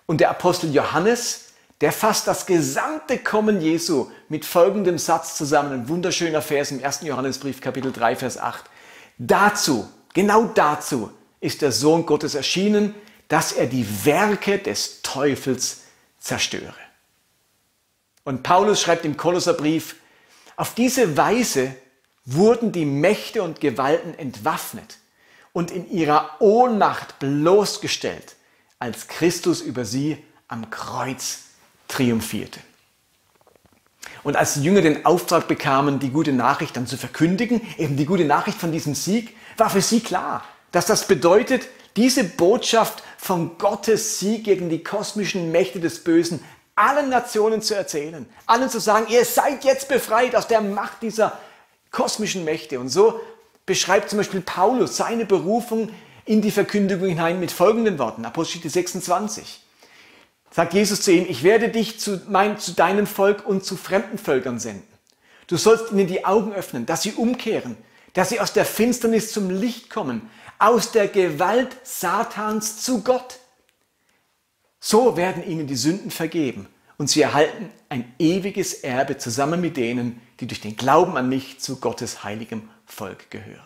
Und 0.08 0.22
der 0.22 0.32
Apostel 0.32 0.74
Johannes, 0.74 1.54
der 1.82 1.92
fasst 1.92 2.27
das 2.27 2.48
gesamte 2.48 3.20
Kommen 3.20 3.62
Jesu 3.62 4.10
mit 4.27 4.44
folgendem 4.44 4.98
Satz 4.98 5.38
zusammen, 5.38 5.72
ein 5.72 5.88
wunderschöner 5.88 6.42
Vers 6.42 6.72
im 6.72 6.84
1. 6.84 7.01
Johannesbrief 7.04 7.62
Kapitel 7.62 7.92
3 7.92 8.16
Vers 8.16 8.39
8. 8.39 8.63
Dazu, 9.18 9.90
genau 10.14 10.46
dazu 10.46 11.12
ist 11.40 11.62
der 11.62 11.72
Sohn 11.72 12.06
Gottes 12.06 12.36
erschienen, 12.36 12.96
dass 13.28 13.52
er 13.52 13.68
die 13.68 14.06
Werke 14.06 14.60
des 14.60 15.02
Teufels 15.02 15.82
zerstöre. 16.20 16.74
Und 18.24 18.44
Paulus 18.44 18.82
schreibt 18.82 19.06
im 19.06 19.18
Kolosserbrief, 19.18 19.96
auf 20.56 20.74
diese 20.74 21.18
Weise 21.18 21.76
wurden 22.26 22.72
die 22.72 22.86
Mächte 22.86 23.42
und 23.42 23.62
Gewalten 23.62 24.18
entwaffnet 24.18 24.98
und 25.54 25.72
in 25.72 25.90
ihrer 25.90 26.42
Ohnmacht 26.42 27.20
bloßgestellt, 27.20 28.36
als 28.80 29.08
Christus 29.08 29.62
über 29.62 29.86
sie 29.86 30.24
am 30.48 30.70
Kreuz 30.70 31.46
triumphierte. 31.88 32.60
Und 34.24 34.36
als 34.36 34.56
die 34.56 34.64
Jünger 34.64 34.82
den 34.82 35.06
Auftrag 35.06 35.48
bekamen, 35.48 36.00
die 36.00 36.10
gute 36.10 36.34
Nachricht 36.34 36.76
dann 36.76 36.88
zu 36.88 36.98
verkündigen, 36.98 37.62
eben 37.78 37.98
die 37.98 38.06
gute 38.06 38.26
Nachricht 38.26 38.60
von 38.60 38.72
diesem 38.72 38.96
Sieg, 38.96 39.36
war 39.58 39.70
für 39.70 39.82
sie 39.82 40.00
klar, 40.00 40.44
dass 40.72 40.86
das 40.86 41.08
bedeutet, 41.08 41.68
diese 41.96 42.24
Botschaft 42.24 43.04
von 43.18 43.58
Gottes 43.58 44.20
Sieg 44.20 44.44
gegen 44.44 44.70
die 44.70 44.84
kosmischen 44.84 45.52
Mächte 45.52 45.80
des 45.80 46.04
Bösen 46.04 46.44
allen 46.76 47.10
Nationen 47.10 47.62
zu 47.62 47.76
erzählen, 47.76 48.28
allen 48.46 48.70
zu 48.70 48.80
sagen, 48.80 49.08
ihr 49.10 49.26
seid 49.26 49.64
jetzt 49.64 49.88
befreit 49.88 50.36
aus 50.36 50.48
der 50.48 50.62
Macht 50.62 51.02
dieser 51.02 51.38
kosmischen 51.90 52.46
Mächte. 52.46 52.80
Und 52.80 52.90
so 52.90 53.20
beschreibt 53.66 54.12
zum 54.12 54.18
Beispiel 54.18 54.42
Paulus 54.42 54.98
seine 54.98 55.26
Berufung 55.26 55.90
in 56.26 56.42
die 56.42 56.52
Verkündigung 56.52 57.08
hinein 57.08 57.40
mit 57.40 57.52
folgenden 57.52 57.98
Worten, 57.98 58.26
Apostel 58.26 58.70
26. 58.70 59.62
Sagt 60.58 60.74
Jesus 60.74 61.02
zu 61.02 61.12
ihm, 61.12 61.28
ich 61.30 61.44
werde 61.44 61.70
dich 61.70 62.00
zu, 62.00 62.20
mein, 62.30 62.58
zu 62.58 62.72
deinem 62.72 63.06
Volk 63.06 63.46
und 63.46 63.64
zu 63.64 63.78
fremden 63.78 64.18
Völkern 64.18 64.58
senden. 64.58 64.88
Du 65.46 65.56
sollst 65.56 65.92
ihnen 65.92 66.08
die 66.08 66.26
Augen 66.26 66.52
öffnen, 66.52 66.88
dass 66.88 67.04
sie 67.04 67.14
umkehren, 67.14 67.78
dass 68.14 68.30
sie 68.30 68.40
aus 68.40 68.54
der 68.54 68.66
Finsternis 68.66 69.32
zum 69.32 69.52
Licht 69.52 69.92
kommen, 69.92 70.28
aus 70.58 70.92
der 70.92 71.10
Gewalt 71.10 71.78
Satans 71.84 72.82
zu 72.82 73.04
Gott. 73.04 73.38
So 74.80 75.16
werden 75.16 75.48
ihnen 75.48 75.68
die 75.68 75.76
Sünden 75.76 76.10
vergeben 76.10 76.66
und 76.98 77.08
sie 77.08 77.22
erhalten 77.22 77.70
ein 77.90 78.12
ewiges 78.18 78.74
Erbe 78.74 79.20
zusammen 79.20 79.62
mit 79.62 79.78
denen, 79.78 80.20
die 80.40 80.48
durch 80.48 80.62
den 80.62 80.76
Glauben 80.76 81.18
an 81.18 81.30
mich 81.30 81.60
zu 81.60 81.76
Gottes 81.80 82.24
heiligem 82.24 82.68
Volk 82.88 83.30
gehören. 83.30 83.62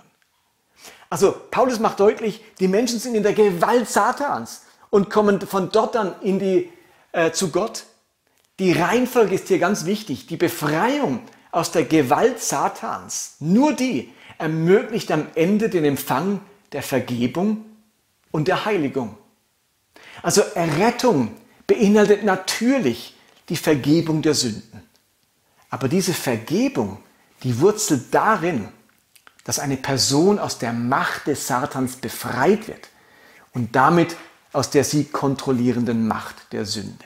Also 1.10 1.34
Paulus 1.52 1.80
macht 1.80 2.02
deutlich, 2.02 2.42
die 2.60 2.68
Menschen 2.68 3.00
sind 3.00 3.16
in 3.16 3.24
der 3.24 3.32
Gewalt 3.32 3.88
Satans 3.88 4.64
und 4.90 5.10
kommen 5.10 5.40
von 5.40 5.70
dort 5.72 5.96
dann 5.96 6.16
in 6.22 6.38
die, 6.38 6.70
äh, 7.12 7.32
zu 7.32 7.52
Gott. 7.52 7.84
Die 8.60 8.72
Reihenfolge 8.72 9.36
ist 9.36 9.48
hier 9.48 9.60
ganz 9.60 9.86
wichtig. 9.86 10.28
Die 10.28 10.38
Befreiung 10.38 11.22
aus 11.52 11.72
der 11.72 11.84
Gewalt 11.84 12.42
Satans, 12.42 13.36
nur 13.40 13.74
die 13.74 14.12
ermöglicht 14.38 15.12
am 15.12 15.28
Ende 15.36 15.70
den 15.70 15.86
Empfang 15.86 16.42
der 16.72 16.84
Vergebung 16.84 17.66
und 18.32 18.48
der 18.48 18.66
Heiligung. 18.66 19.18
Also 20.22 20.42
Errettung 20.42 21.36
beinhaltet 21.68 22.24
natürlich 22.24 23.16
die 23.50 23.58
Vergebung 23.58 24.22
der 24.22 24.34
Sünden. 24.34 24.82
Aber 25.70 25.88
diese 25.88 26.14
Vergebung, 26.14 27.00
die 27.44 27.60
wurzelt 27.60 28.14
darin, 28.14 28.70
dass 29.44 29.60
eine 29.60 29.78
Person 29.78 30.40
aus 30.40 30.60
der 30.60 30.74
Macht 30.74 31.28
des 31.28 31.48
Satans 31.48 31.96
befreit 31.96 32.68
wird 32.68 32.90
und 33.54 33.76
damit 33.76 34.16
aus 34.54 34.70
der 34.70 34.84
sie 34.84 35.06
kontrollierenden 35.06 36.08
Macht 36.08 36.52
der 36.52 36.66
Sünde. 36.66 37.06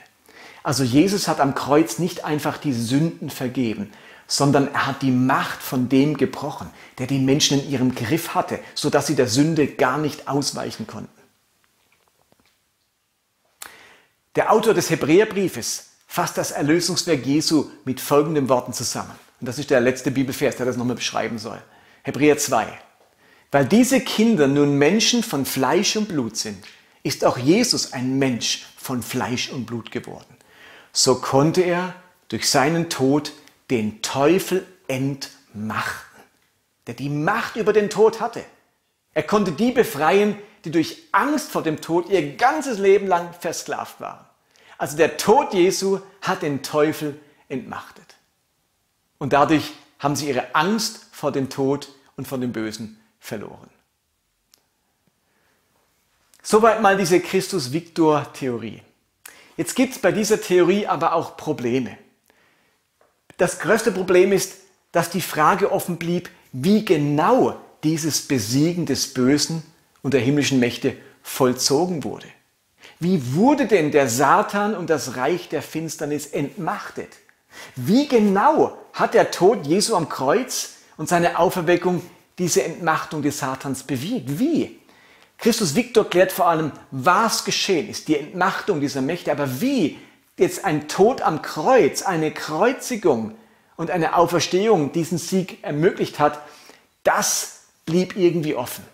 Also 0.62 0.82
Jesus 0.82 1.28
hat 1.28 1.40
am 1.40 1.54
Kreuz 1.54 1.98
nicht 1.98 2.24
einfach 2.24 2.58
die 2.58 2.72
Sünden 2.72 3.30
vergeben, 3.30 3.92
sondern 4.26 4.72
er 4.72 4.86
hat 4.86 5.02
die 5.02 5.12
Macht 5.12 5.62
von 5.62 5.88
dem 5.88 6.16
gebrochen, 6.16 6.70
der 6.98 7.06
die 7.06 7.20
Menschen 7.20 7.60
in 7.60 7.70
ihrem 7.70 7.94
Griff 7.94 8.34
hatte, 8.34 8.58
sodass 8.74 9.06
sie 9.06 9.14
der 9.14 9.28
Sünde 9.28 9.68
gar 9.68 9.98
nicht 9.98 10.26
ausweichen 10.26 10.86
konnten. 10.86 11.08
Der 14.34 14.52
Autor 14.52 14.74
des 14.74 14.90
Hebräerbriefes 14.90 15.90
fasst 16.06 16.36
das 16.36 16.50
Erlösungswerk 16.50 17.24
Jesu 17.24 17.70
mit 17.84 18.00
folgenden 18.00 18.48
Worten 18.48 18.72
zusammen. 18.72 19.12
Und 19.40 19.46
das 19.48 19.58
ist 19.58 19.70
der 19.70 19.80
letzte 19.80 20.10
Bibelvers, 20.10 20.56
der 20.56 20.66
das 20.66 20.76
nochmal 20.76 20.96
beschreiben 20.96 21.38
soll. 21.38 21.60
Hebräer 22.02 22.38
2. 22.38 22.66
Weil 23.52 23.66
diese 23.66 24.00
Kinder 24.00 24.48
nun 24.48 24.76
Menschen 24.78 25.22
von 25.22 25.46
Fleisch 25.46 25.96
und 25.96 26.08
Blut 26.08 26.36
sind, 26.36 26.64
ist 27.02 27.24
auch 27.24 27.38
Jesus 27.38 27.92
ein 27.92 28.18
Mensch 28.18 28.66
von 28.76 29.02
Fleisch 29.02 29.50
und 29.50 29.66
Blut 29.66 29.90
geworden. 29.90 30.36
So 30.92 31.16
konnte 31.16 31.62
er 31.62 31.94
durch 32.28 32.48
seinen 32.48 32.88
Tod 32.88 33.32
den 33.70 34.02
Teufel 34.02 34.66
entmachten, 34.88 36.22
der 36.86 36.94
die 36.94 37.08
Macht 37.08 37.56
über 37.56 37.72
den 37.72 37.90
Tod 37.90 38.20
hatte. 38.20 38.44
Er 39.12 39.22
konnte 39.22 39.52
die 39.52 39.72
befreien, 39.72 40.38
die 40.64 40.70
durch 40.70 41.04
Angst 41.12 41.50
vor 41.50 41.62
dem 41.62 41.80
Tod 41.80 42.08
ihr 42.08 42.36
ganzes 42.36 42.78
Leben 42.78 43.06
lang 43.06 43.32
versklavt 43.38 44.00
waren. 44.00 44.24
Also 44.78 44.96
der 44.96 45.16
Tod 45.16 45.54
Jesu 45.54 46.00
hat 46.20 46.42
den 46.42 46.62
Teufel 46.62 47.18
entmachtet. 47.48 48.16
Und 49.18 49.32
dadurch 49.32 49.72
haben 49.98 50.16
sie 50.16 50.28
ihre 50.28 50.54
Angst 50.54 51.06
vor 51.12 51.32
dem 51.32 51.48
Tod 51.48 51.88
und 52.16 52.28
vor 52.28 52.38
dem 52.38 52.52
Bösen 52.52 53.00
verloren. 53.18 53.70
Soweit 56.48 56.80
mal 56.80 56.96
diese 56.96 57.18
Christus-Victor-Theorie. 57.18 58.80
Jetzt 59.56 59.74
gibt 59.74 59.94
es 59.94 59.98
bei 59.98 60.12
dieser 60.12 60.40
Theorie 60.40 60.86
aber 60.86 61.12
auch 61.14 61.36
Probleme. 61.36 61.98
Das 63.36 63.58
größte 63.58 63.90
Problem 63.90 64.30
ist, 64.30 64.54
dass 64.92 65.10
die 65.10 65.22
Frage 65.22 65.72
offen 65.72 65.96
blieb, 65.96 66.30
wie 66.52 66.84
genau 66.84 67.60
dieses 67.82 68.28
Besiegen 68.28 68.86
des 68.86 69.12
Bösen 69.12 69.64
und 70.02 70.14
der 70.14 70.20
himmlischen 70.20 70.60
Mächte 70.60 70.96
vollzogen 71.20 72.04
wurde. 72.04 72.28
Wie 73.00 73.34
wurde 73.34 73.66
denn 73.66 73.90
der 73.90 74.08
Satan 74.08 74.76
und 74.76 74.88
das 74.88 75.16
Reich 75.16 75.48
der 75.48 75.62
Finsternis 75.62 76.28
entmachtet? 76.28 77.08
Wie 77.74 78.06
genau 78.06 78.78
hat 78.92 79.14
der 79.14 79.32
Tod 79.32 79.66
Jesu 79.66 79.96
am 79.96 80.08
Kreuz 80.08 80.74
und 80.96 81.08
seine 81.08 81.40
Auferweckung 81.40 82.02
diese 82.38 82.62
Entmachtung 82.62 83.22
des 83.22 83.40
Satans 83.40 83.82
bewirkt? 83.82 84.38
Wie? 84.38 84.78
Christus 85.38 85.74
Victor 85.74 86.08
klärt 86.08 86.32
vor 86.32 86.48
allem, 86.48 86.72
was 86.90 87.44
geschehen 87.44 87.88
ist, 87.88 88.08
die 88.08 88.18
Entmachtung 88.18 88.80
dieser 88.80 89.02
Mächte, 89.02 89.30
aber 89.30 89.60
wie 89.60 89.98
jetzt 90.38 90.64
ein 90.64 90.88
Tod 90.88 91.22
am 91.22 91.42
Kreuz, 91.42 92.02
eine 92.02 92.30
Kreuzigung 92.30 93.36
und 93.76 93.90
eine 93.90 94.16
Auferstehung 94.16 94.92
diesen 94.92 95.18
Sieg 95.18 95.62
ermöglicht 95.62 96.18
hat, 96.18 96.40
das 97.04 97.64
blieb 97.84 98.16
irgendwie 98.16 98.54
offen. 98.54 98.84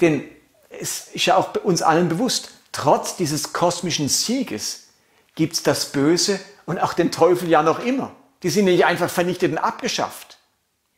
Denn 0.00 0.24
es 0.68 1.08
ist 1.12 1.26
ja 1.26 1.36
auch 1.36 1.48
bei 1.48 1.60
uns 1.60 1.82
allen 1.82 2.08
bewusst, 2.08 2.50
trotz 2.72 3.16
dieses 3.16 3.52
kosmischen 3.52 4.08
Sieges 4.08 4.88
gibt 5.34 5.54
es 5.54 5.62
das 5.62 5.92
Böse 5.92 6.40
und 6.66 6.78
auch 6.78 6.92
den 6.94 7.12
Teufel 7.12 7.48
ja 7.48 7.62
noch 7.62 7.84
immer. 7.84 8.12
Die 8.42 8.50
sind 8.50 8.66
nicht 8.66 8.84
einfach 8.84 9.10
vernichtet 9.10 9.52
und 9.52 9.58
abgeschafft. 9.58 10.33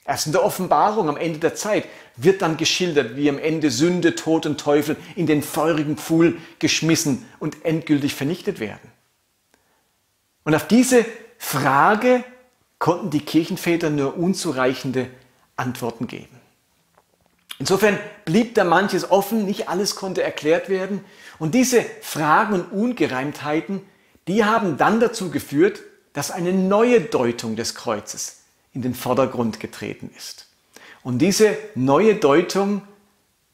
Erst 0.07 0.27
in 0.27 0.33
der 0.33 0.45
Offenbarung 0.45 1.09
am 1.09 1.17
Ende 1.17 1.41
der 1.41 1.55
Zeit 1.57 1.85
wird 2.17 2.41
dann 2.41 2.57
geschildert, 2.57 3.17
wie 3.17 3.29
am 3.29 3.39
Ende 3.39 3.71
Sünde, 3.71 4.15
Tod 4.15 4.47
und 4.47 4.61
Teufel 4.61 4.97
in 5.17 5.27
den 5.27 5.43
feurigen 5.43 5.97
Pfuhl 5.97 6.39
geschmissen 6.61 7.27
und 7.41 7.65
endgültig 7.65 8.15
vernichtet 8.15 8.61
werden. 8.61 8.93
Und 10.45 10.55
auf 10.55 10.69
diese 10.69 11.05
Frage 11.39 12.23
konnten 12.79 13.11
die 13.11 13.21
Kirchenväter 13.21 13.91
nur 13.91 14.17
unzureichende 14.17 15.09
Antworten 15.57 16.07
geben. 16.07 16.41
Insofern 17.59 17.99
blieb 18.25 18.55
da 18.55 18.65
manches 18.65 19.11
offen, 19.11 19.45
nicht 19.45 19.69
alles 19.69 19.97
konnte 19.97 20.23
erklärt 20.23 20.69
werden. 20.69 21.05
Und 21.39 21.55
diese 21.55 21.85
Fragen 22.03 22.55
und 22.55 22.73
Ungereimtheiten, 22.73 23.81
die 24.29 24.45
haben 24.45 24.77
dann 24.77 25.01
dazu 25.01 25.31
geführt, 25.31 25.81
dass 26.13 26.31
eine 26.31 26.53
neue 26.53 27.01
Deutung 27.01 27.57
des 27.57 27.75
Kreuzes 27.75 28.46
in 28.77 28.83
den 28.83 28.95
Vordergrund 28.95 29.59
getreten 29.59 30.11
ist. 30.17 30.47
Und 31.03 31.19
diese 31.19 31.57
neue 31.75 32.15
Deutung, 32.15 32.83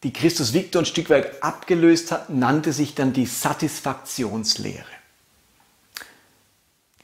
die 0.03 0.13
Christus 0.13 0.53
Victor 0.53 0.83
ein 0.83 0.87
Stück 0.87 1.11
weit 1.11 1.45
abgelöst 1.45 2.11
hat, 2.11 2.29
nannte 2.29 2.73
sich 2.73 2.97
dann 2.97 3.13
die 3.13 3.27
Satisfaktionslehre. 3.27 4.85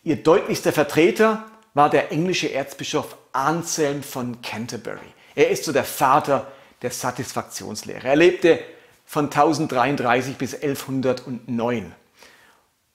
Ihr 0.03 0.17
deutlichster 0.17 0.73
Vertreter 0.73 1.47
war 1.75 1.91
der 1.91 2.11
englische 2.11 2.53
Erzbischof 2.53 3.17
Anselm 3.33 4.03
von 4.03 4.43
Canterbury. 4.43 4.99
Er 5.37 5.51
ist 5.51 5.63
so 5.63 5.73
der 5.73 5.85
Vater 5.85 6.51
der 6.83 6.91
Satisfaktionslehre. 6.91 8.09
Er 8.09 8.17
lebte 8.17 8.59
von 9.07 9.27
1033 9.27 10.37
bis 10.37 10.55
1109. 10.55 11.95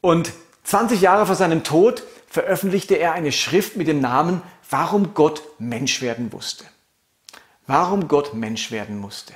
Und 0.01 0.33
20 0.65 0.99
Jahre 0.99 1.25
vor 1.25 1.35
seinem 1.35 1.63
Tod 1.63 2.03
veröffentlichte 2.33 2.95
er 2.95 3.13
eine 3.13 3.31
Schrift 3.31 3.75
mit 3.75 3.87
dem 3.87 4.01
Namen 4.01 4.41
Warum 4.67 5.13
Gott 5.13 5.43
Mensch 5.59 6.01
werden 6.01 6.29
musste. 6.31 6.65
Warum 7.67 8.07
Gott 8.07 8.33
Mensch 8.33 8.71
werden 8.71 8.97
musste. 8.97 9.35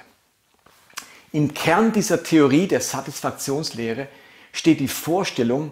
Im 1.31 1.53
Kern 1.53 1.93
dieser 1.93 2.23
Theorie 2.23 2.67
der 2.67 2.81
Satisfaktionslehre 2.81 4.07
steht 4.51 4.79
die 4.79 4.87
Vorstellung, 4.87 5.71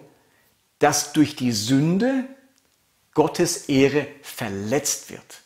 dass 0.77 1.13
durch 1.13 1.35
die 1.35 1.51
Sünde 1.51 2.25
Gottes 3.15 3.69
Ehre 3.69 4.05
verletzt 4.21 5.09
wird 5.09 5.41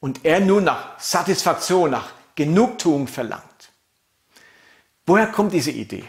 und 0.00 0.26
er 0.26 0.40
nun 0.40 0.64
nach 0.64 1.00
Satisfaktion, 1.00 1.90
nach 1.90 2.12
Genugtuung 2.34 3.06
verlangt. 3.08 3.70
Woher 5.06 5.28
kommt 5.28 5.54
diese 5.54 5.70
Idee? 5.70 6.04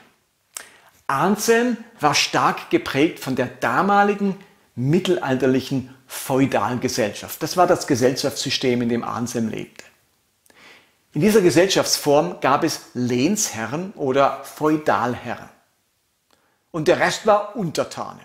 Anselm 1.07 1.77
war 2.01 2.15
stark 2.15 2.69
geprägt 2.69 3.19
von 3.19 3.37
der 3.37 3.45
damaligen 3.45 4.37
mittelalterlichen 4.75 5.93
feudalen 6.05 6.81
Gesellschaft. 6.81 7.41
Das 7.41 7.57
war 7.57 7.67
das 7.67 7.87
Gesellschaftssystem, 7.87 8.81
in 8.81 8.89
dem 8.89 9.03
Anselm 9.03 9.49
lebte. 9.49 9.85
In 11.13 11.21
dieser 11.21 11.41
Gesellschaftsform 11.41 12.41
gab 12.41 12.63
es 12.65 12.81
Lehnsherren 12.93 13.93
oder 13.93 14.43
Feudalherren. 14.43 15.49
Und 16.71 16.89
der 16.89 16.99
Rest 16.99 17.25
war 17.25 17.55
Untertane. 17.55 18.19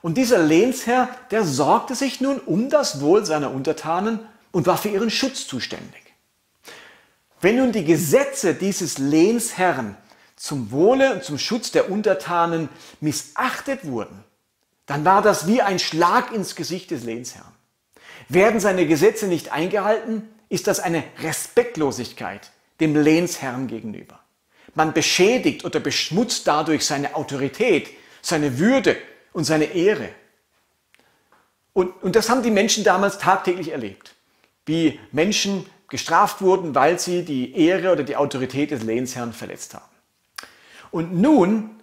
Und 0.00 0.16
dieser 0.16 0.38
Lehnsherr, 0.38 1.08
der 1.32 1.44
sorgte 1.44 1.96
sich 1.96 2.20
nun 2.20 2.38
um 2.38 2.70
das 2.70 3.00
Wohl 3.00 3.26
seiner 3.26 3.50
Untertanen 3.50 4.20
und 4.52 4.68
war 4.68 4.78
für 4.78 4.90
ihren 4.90 5.10
Schutz 5.10 5.48
zuständig. 5.48 6.14
Wenn 7.40 7.56
nun 7.56 7.72
die 7.72 7.84
Gesetze 7.84 8.54
dieses 8.54 8.98
Lehnsherrn 8.98 9.96
zum 10.36 10.70
Wohle 10.70 11.14
und 11.14 11.24
zum 11.24 11.36
Schutz 11.36 11.72
der 11.72 11.90
Untertanen 11.90 12.68
missachtet 13.00 13.84
wurden, 13.84 14.22
dann 14.88 15.04
war 15.04 15.22
das 15.22 15.46
wie 15.46 15.62
ein 15.62 15.78
Schlag 15.78 16.32
ins 16.32 16.56
Gesicht 16.56 16.90
des 16.90 17.04
Lehnsherrn. 17.04 17.52
Werden 18.28 18.58
seine 18.58 18.86
Gesetze 18.86 19.28
nicht 19.28 19.52
eingehalten, 19.52 20.28
ist 20.48 20.66
das 20.66 20.80
eine 20.80 21.04
Respektlosigkeit 21.22 22.50
dem 22.80 22.96
Lehnsherrn 22.96 23.66
gegenüber. 23.68 24.18
Man 24.74 24.94
beschädigt 24.94 25.64
oder 25.66 25.78
beschmutzt 25.78 26.46
dadurch 26.46 26.86
seine 26.86 27.14
Autorität, 27.14 27.90
seine 28.22 28.58
Würde 28.58 28.96
und 29.34 29.44
seine 29.44 29.66
Ehre. 29.66 30.08
Und, 31.74 32.02
und 32.02 32.16
das 32.16 32.30
haben 32.30 32.42
die 32.42 32.50
Menschen 32.50 32.82
damals 32.82 33.18
tagtäglich 33.18 33.68
erlebt, 33.72 34.14
wie 34.64 34.98
Menschen 35.12 35.66
gestraft 35.88 36.40
wurden, 36.40 36.74
weil 36.74 36.98
sie 36.98 37.26
die 37.26 37.54
Ehre 37.54 37.92
oder 37.92 38.04
die 38.04 38.16
Autorität 38.16 38.70
des 38.70 38.84
Lehnsherrn 38.84 39.34
verletzt 39.34 39.74
haben. 39.74 39.84
Und 40.90 41.14
nun 41.14 41.77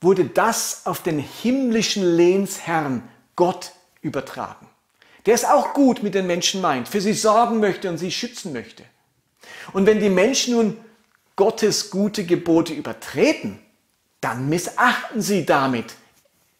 wurde 0.00 0.24
das 0.24 0.82
auf 0.86 1.02
den 1.02 1.18
himmlischen 1.18 2.16
Lehnsherrn 2.16 3.08
Gott 3.36 3.72
übertragen. 4.00 4.66
Der 5.26 5.34
es 5.34 5.44
auch 5.44 5.74
gut 5.74 6.02
mit 6.02 6.14
den 6.14 6.26
Menschen 6.26 6.60
meint, 6.60 6.88
für 6.88 7.00
sie 7.00 7.12
sorgen 7.12 7.60
möchte 7.60 7.88
und 7.90 7.98
sie 7.98 8.10
schützen 8.10 8.52
möchte. 8.52 8.84
Und 9.72 9.86
wenn 9.86 10.00
die 10.00 10.08
Menschen 10.08 10.54
nun 10.54 10.76
Gottes 11.36 11.90
gute 11.90 12.24
Gebote 12.24 12.72
übertreten, 12.72 13.58
dann 14.20 14.48
missachten 14.48 15.20
sie 15.20 15.44
damit 15.46 15.94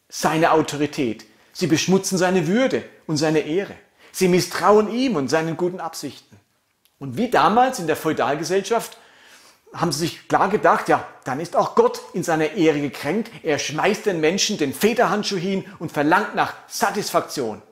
seine 0.08 0.52
Autorität. 0.52 1.24
Sie 1.52 1.66
beschmutzen 1.66 2.18
seine 2.18 2.46
Würde 2.46 2.84
und 3.06 3.16
seine 3.16 3.40
Ehre. 3.40 3.74
Sie 4.12 4.28
misstrauen 4.28 4.90
ihm 4.90 5.16
und 5.16 5.28
seinen 5.28 5.56
guten 5.56 5.80
Absichten. 5.80 6.36
Und 6.98 7.16
wie 7.16 7.28
damals 7.28 7.78
in 7.78 7.86
der 7.86 7.96
Feudalgesellschaft 7.96 8.98
haben 9.72 9.92
sie 9.92 10.00
sich 10.00 10.28
klar 10.28 10.48
gedacht, 10.48 10.88
ja, 10.88 11.06
dann 11.24 11.40
ist 11.40 11.54
auch 11.54 11.74
Gott 11.74 12.00
in 12.12 12.22
seiner 12.22 12.52
Ehre 12.52 12.80
gekränkt. 12.80 13.30
Er 13.42 13.58
schmeißt 13.58 14.06
den 14.06 14.20
Menschen 14.20 14.58
den 14.58 14.74
Federhandschuh 14.74 15.36
hin 15.36 15.64
und 15.78 15.92
verlangt 15.92 16.34
nach 16.34 16.54
Satisfaktion. 16.66 17.62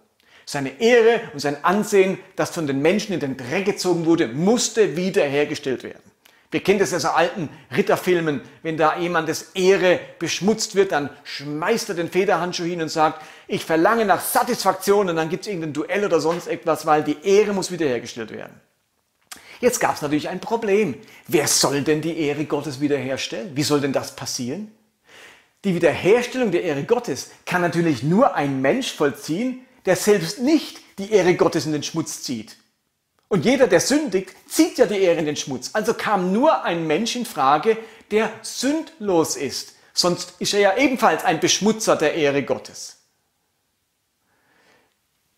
Seine 0.44 0.80
Ehre 0.80 1.20
und 1.32 1.40
sein 1.40 1.62
Ansehen, 1.64 2.18
das 2.36 2.50
von 2.50 2.66
den 2.66 2.80
Menschen 2.80 3.12
in 3.12 3.20
den 3.20 3.36
Dreck 3.36 3.66
gezogen 3.66 4.06
wurde, 4.06 4.28
musste 4.28 4.96
wiederhergestellt 4.96 5.82
werden. 5.82 6.02
Wir 6.50 6.60
kennen 6.60 6.78
das 6.78 6.94
aus 6.94 7.04
alten 7.04 7.50
Ritterfilmen, 7.76 8.40
wenn 8.62 8.78
da 8.78 8.96
jemandes 8.96 9.50
Ehre 9.54 10.00
beschmutzt 10.18 10.74
wird, 10.74 10.92
dann 10.92 11.10
schmeißt 11.24 11.90
er 11.90 11.94
den 11.94 12.10
Federhandschuh 12.10 12.64
hin 12.64 12.80
und 12.80 12.88
sagt, 12.88 13.22
ich 13.46 13.66
verlange 13.66 14.06
nach 14.06 14.22
Satisfaktion 14.22 15.10
und 15.10 15.16
dann 15.16 15.28
gibt 15.28 15.42
es 15.42 15.48
irgendein 15.48 15.74
Duell 15.74 16.06
oder 16.06 16.20
sonst 16.20 16.46
etwas, 16.46 16.86
weil 16.86 17.02
die 17.02 17.18
Ehre 17.22 17.52
muss 17.52 17.70
wiederhergestellt 17.70 18.30
werden. 18.30 18.58
Jetzt 19.60 19.80
gab 19.80 19.96
es 19.96 20.02
natürlich 20.02 20.28
ein 20.28 20.40
Problem. 20.40 20.94
Wer 21.26 21.48
soll 21.48 21.82
denn 21.82 22.00
die 22.00 22.18
Ehre 22.18 22.44
Gottes 22.44 22.80
wiederherstellen? 22.80 23.56
Wie 23.56 23.62
soll 23.62 23.80
denn 23.80 23.92
das 23.92 24.14
passieren? 24.14 24.72
Die 25.64 25.74
Wiederherstellung 25.74 26.52
der 26.52 26.62
Ehre 26.62 26.84
Gottes 26.84 27.30
kann 27.44 27.60
natürlich 27.60 28.02
nur 28.02 28.34
ein 28.34 28.60
Mensch 28.60 28.92
vollziehen, 28.92 29.66
der 29.86 29.96
selbst 29.96 30.40
nicht 30.40 30.80
die 30.98 31.10
Ehre 31.10 31.34
Gottes 31.34 31.66
in 31.66 31.72
den 31.72 31.82
Schmutz 31.82 32.22
zieht. 32.22 32.56
Und 33.28 33.44
jeder, 33.44 33.66
der 33.66 33.80
sündigt, 33.80 34.30
zieht 34.48 34.78
ja 34.78 34.86
die 34.86 35.00
Ehre 35.00 35.18
in 35.18 35.26
den 35.26 35.36
Schmutz. 35.36 35.70
Also 35.72 35.94
kam 35.94 36.32
nur 36.32 36.64
ein 36.64 36.86
Mensch 36.86 37.16
in 37.16 37.26
Frage, 37.26 37.76
der 38.10 38.30
sündlos 38.42 39.36
ist. 39.36 39.74
Sonst 39.92 40.34
ist 40.38 40.54
er 40.54 40.60
ja 40.60 40.76
ebenfalls 40.76 41.24
ein 41.24 41.40
Beschmutzer 41.40 41.96
der 41.96 42.14
Ehre 42.14 42.44
Gottes. 42.44 42.98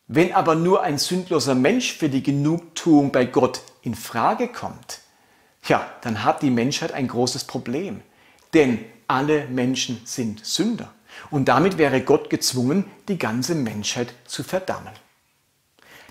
Wenn 0.06 0.32
aber 0.34 0.54
nur 0.54 0.82
ein 0.82 0.98
sündloser 0.98 1.54
Mensch 1.54 1.96
für 1.96 2.08
die 2.08 2.22
Genugtuung 2.22 3.10
bei 3.10 3.24
Gott 3.24 3.62
in 3.82 3.94
Frage 3.94 4.48
kommt, 4.48 5.00
ja, 5.66 5.88
dann 6.02 6.24
hat 6.24 6.42
die 6.42 6.50
Menschheit 6.50 6.92
ein 6.92 7.08
großes 7.08 7.44
Problem. 7.44 8.02
Denn 8.54 8.84
alle 9.06 9.46
Menschen 9.46 10.00
sind 10.04 10.44
Sünder. 10.44 10.92
Und 11.30 11.46
damit 11.46 11.78
wäre 11.78 12.00
Gott 12.02 12.30
gezwungen, 12.30 12.84
die 13.08 13.18
ganze 13.18 13.54
Menschheit 13.54 14.12
zu 14.26 14.42
verdammen. 14.42 14.92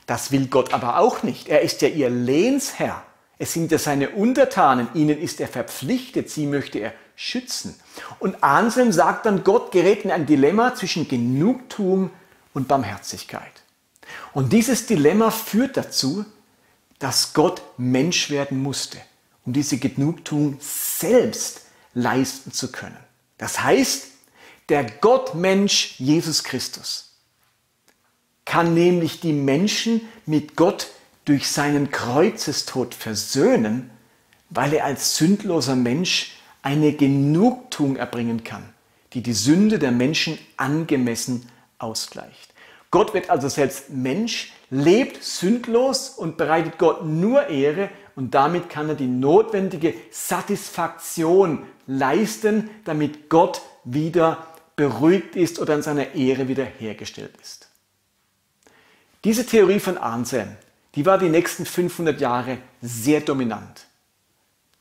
Das 0.05 0.31
will 0.31 0.47
Gott 0.47 0.73
aber 0.73 0.99
auch 0.99 1.23
nicht. 1.23 1.49
Er 1.49 1.61
ist 1.61 1.81
ja 1.81 1.87
ihr 1.87 2.09
Lehnsherr. 2.09 3.03
Es 3.37 3.53
sind 3.53 3.71
ja 3.71 3.77
seine 3.77 4.09
Untertanen. 4.09 4.89
Ihnen 4.93 5.17
ist 5.17 5.39
er 5.39 5.47
verpflichtet. 5.47 6.29
Sie 6.29 6.45
möchte 6.45 6.79
er 6.79 6.93
schützen. 7.15 7.79
Und 8.19 8.43
Anselm 8.43 8.91
sagt 8.91 9.25
dann, 9.25 9.43
Gott 9.43 9.71
gerät 9.71 10.03
in 10.05 10.11
ein 10.11 10.25
Dilemma 10.25 10.75
zwischen 10.75 11.07
Genugtuung 11.07 12.11
und 12.53 12.67
Barmherzigkeit. 12.67 13.43
Und 14.33 14.51
dieses 14.51 14.87
Dilemma 14.87 15.31
führt 15.31 15.77
dazu, 15.77 16.25
dass 16.99 17.33
Gott 17.33 17.61
Mensch 17.77 18.29
werden 18.29 18.61
musste, 18.61 18.99
um 19.45 19.53
diese 19.53 19.77
Genugtuung 19.77 20.57
selbst 20.59 21.61
leisten 21.93 22.51
zu 22.51 22.71
können. 22.71 22.97
Das 23.37 23.63
heißt, 23.63 24.07
der 24.67 24.83
Gottmensch 24.83 25.95
Jesus 25.99 26.43
Christus 26.43 27.15
kann 28.45 28.73
nämlich 28.73 29.19
die 29.19 29.33
Menschen 29.33 30.01
mit 30.25 30.55
Gott 30.55 30.87
durch 31.25 31.47
seinen 31.47 31.91
Kreuzestod 31.91 32.95
versöhnen, 32.95 33.91
weil 34.49 34.73
er 34.73 34.85
als 34.85 35.17
sündloser 35.17 35.75
Mensch 35.75 36.39
eine 36.61 36.93
Genugtuung 36.93 37.95
erbringen 37.95 38.43
kann, 38.43 38.67
die 39.13 39.21
die 39.21 39.33
Sünde 39.33 39.79
der 39.79 39.91
Menschen 39.91 40.37
angemessen 40.57 41.47
ausgleicht. 41.77 42.53
Gott 42.91 43.13
wird 43.13 43.29
also 43.29 43.47
selbst 43.47 43.91
Mensch, 43.91 44.51
lebt 44.69 45.23
sündlos 45.23 46.09
und 46.09 46.37
bereitet 46.37 46.77
Gott 46.77 47.05
nur 47.05 47.47
Ehre 47.47 47.89
und 48.15 48.35
damit 48.35 48.69
kann 48.69 48.89
er 48.89 48.95
die 48.95 49.07
notwendige 49.07 49.93
Satisfaktion 50.11 51.63
leisten, 51.87 52.69
damit 52.85 53.29
Gott 53.29 53.61
wieder 53.83 54.45
beruhigt 54.75 55.35
ist 55.35 55.59
oder 55.59 55.75
in 55.75 55.81
seiner 55.81 56.13
Ehre 56.15 56.47
wiederhergestellt 56.47 57.33
ist. 57.41 57.69
Diese 59.23 59.45
Theorie 59.45 59.79
von 59.79 59.97
Anselm, 59.97 60.55
die 60.95 61.05
war 61.05 61.17
die 61.17 61.29
nächsten 61.29 61.65
500 61.65 62.21
Jahre 62.21 62.57
sehr 62.81 63.21
dominant. 63.21 63.85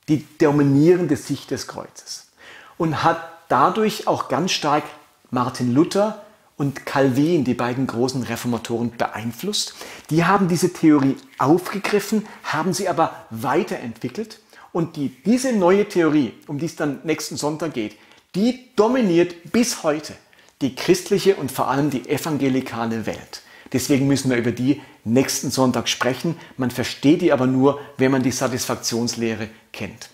Die 0.09 0.27
dominierende 0.39 1.17
Sicht 1.17 1.51
des 1.51 1.67
Kreuzes. 1.67 2.31
Und 2.77 3.03
hat 3.03 3.21
dadurch 3.49 4.07
auch 4.07 4.29
ganz 4.29 4.53
stark 4.53 4.85
Martin 5.31 5.75
Luther 5.75 6.25
und 6.59 6.85
Calvin, 6.85 7.45
die 7.45 7.55
beiden 7.55 7.87
großen 7.87 8.25
Reformatoren, 8.25 8.91
beeinflusst. 8.91 9.75
Die 10.11 10.25
haben 10.25 10.49
diese 10.49 10.73
Theorie 10.73 11.17
aufgegriffen, 11.39 12.27
haben 12.43 12.75
sie 12.75 12.89
aber 12.89 13.13
weiterentwickelt. 13.31 14.41
Und 14.73 14.97
die, 14.97 15.09
diese 15.25 15.53
neue 15.53 15.89
Theorie, 15.89 16.35
um 16.47 16.59
die 16.59 16.67
es 16.67 16.77
dann 16.77 17.01
nächsten 17.05 17.37
Sonntag 17.37 17.73
geht, 17.73 17.97
die 18.35 18.69
dominiert 18.77 19.53
bis 19.53 19.83
heute 19.83 20.15
die 20.61 20.75
christliche 20.75 21.37
und 21.37 21.53
vor 21.53 21.69
allem 21.69 21.91
die 21.91 22.09
evangelikale 22.09 23.07
Welt. 23.07 23.43
Deswegen 23.73 24.09
müssen 24.09 24.31
wir 24.31 24.37
über 24.37 24.51
die 24.51 24.83
nächsten 25.05 25.51
Sonntag 25.51 25.89
sprechen. 25.89 26.37
Man 26.57 26.71
versteht 26.71 27.23
die 27.23 27.33
aber 27.33 27.47
nur, 27.47 27.81
wenn 27.97 28.11
man 28.11 28.23
die 28.23 28.33
Satisfaktionslehre 28.33 29.49
kennt. 29.73 30.11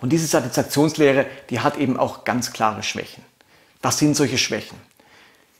Und 0.00 0.10
diese 0.10 0.26
Satisfaktionslehre, 0.26 1.26
die 1.50 1.60
hat 1.60 1.76
eben 1.76 1.96
auch 1.96 2.24
ganz 2.24 2.52
klare 2.52 2.82
Schwächen. 2.82 3.22
Was 3.82 3.98
sind 3.98 4.16
solche 4.16 4.38
Schwächen? 4.38 4.78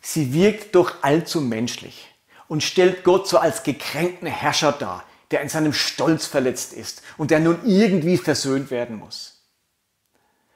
Sie 0.00 0.32
wirkt 0.32 0.74
doch 0.74 1.02
allzu 1.02 1.40
menschlich 1.40 2.06
und 2.48 2.62
stellt 2.62 3.04
Gott 3.04 3.28
so 3.28 3.38
als 3.38 3.62
gekränkten 3.62 4.26
Herrscher 4.26 4.72
dar, 4.72 5.04
der 5.30 5.42
in 5.42 5.48
seinem 5.48 5.72
Stolz 5.72 6.26
verletzt 6.26 6.72
ist 6.72 7.02
und 7.16 7.30
der 7.30 7.40
nun 7.40 7.58
irgendwie 7.64 8.16
versöhnt 8.16 8.70
werden 8.70 8.96
muss. 8.96 9.34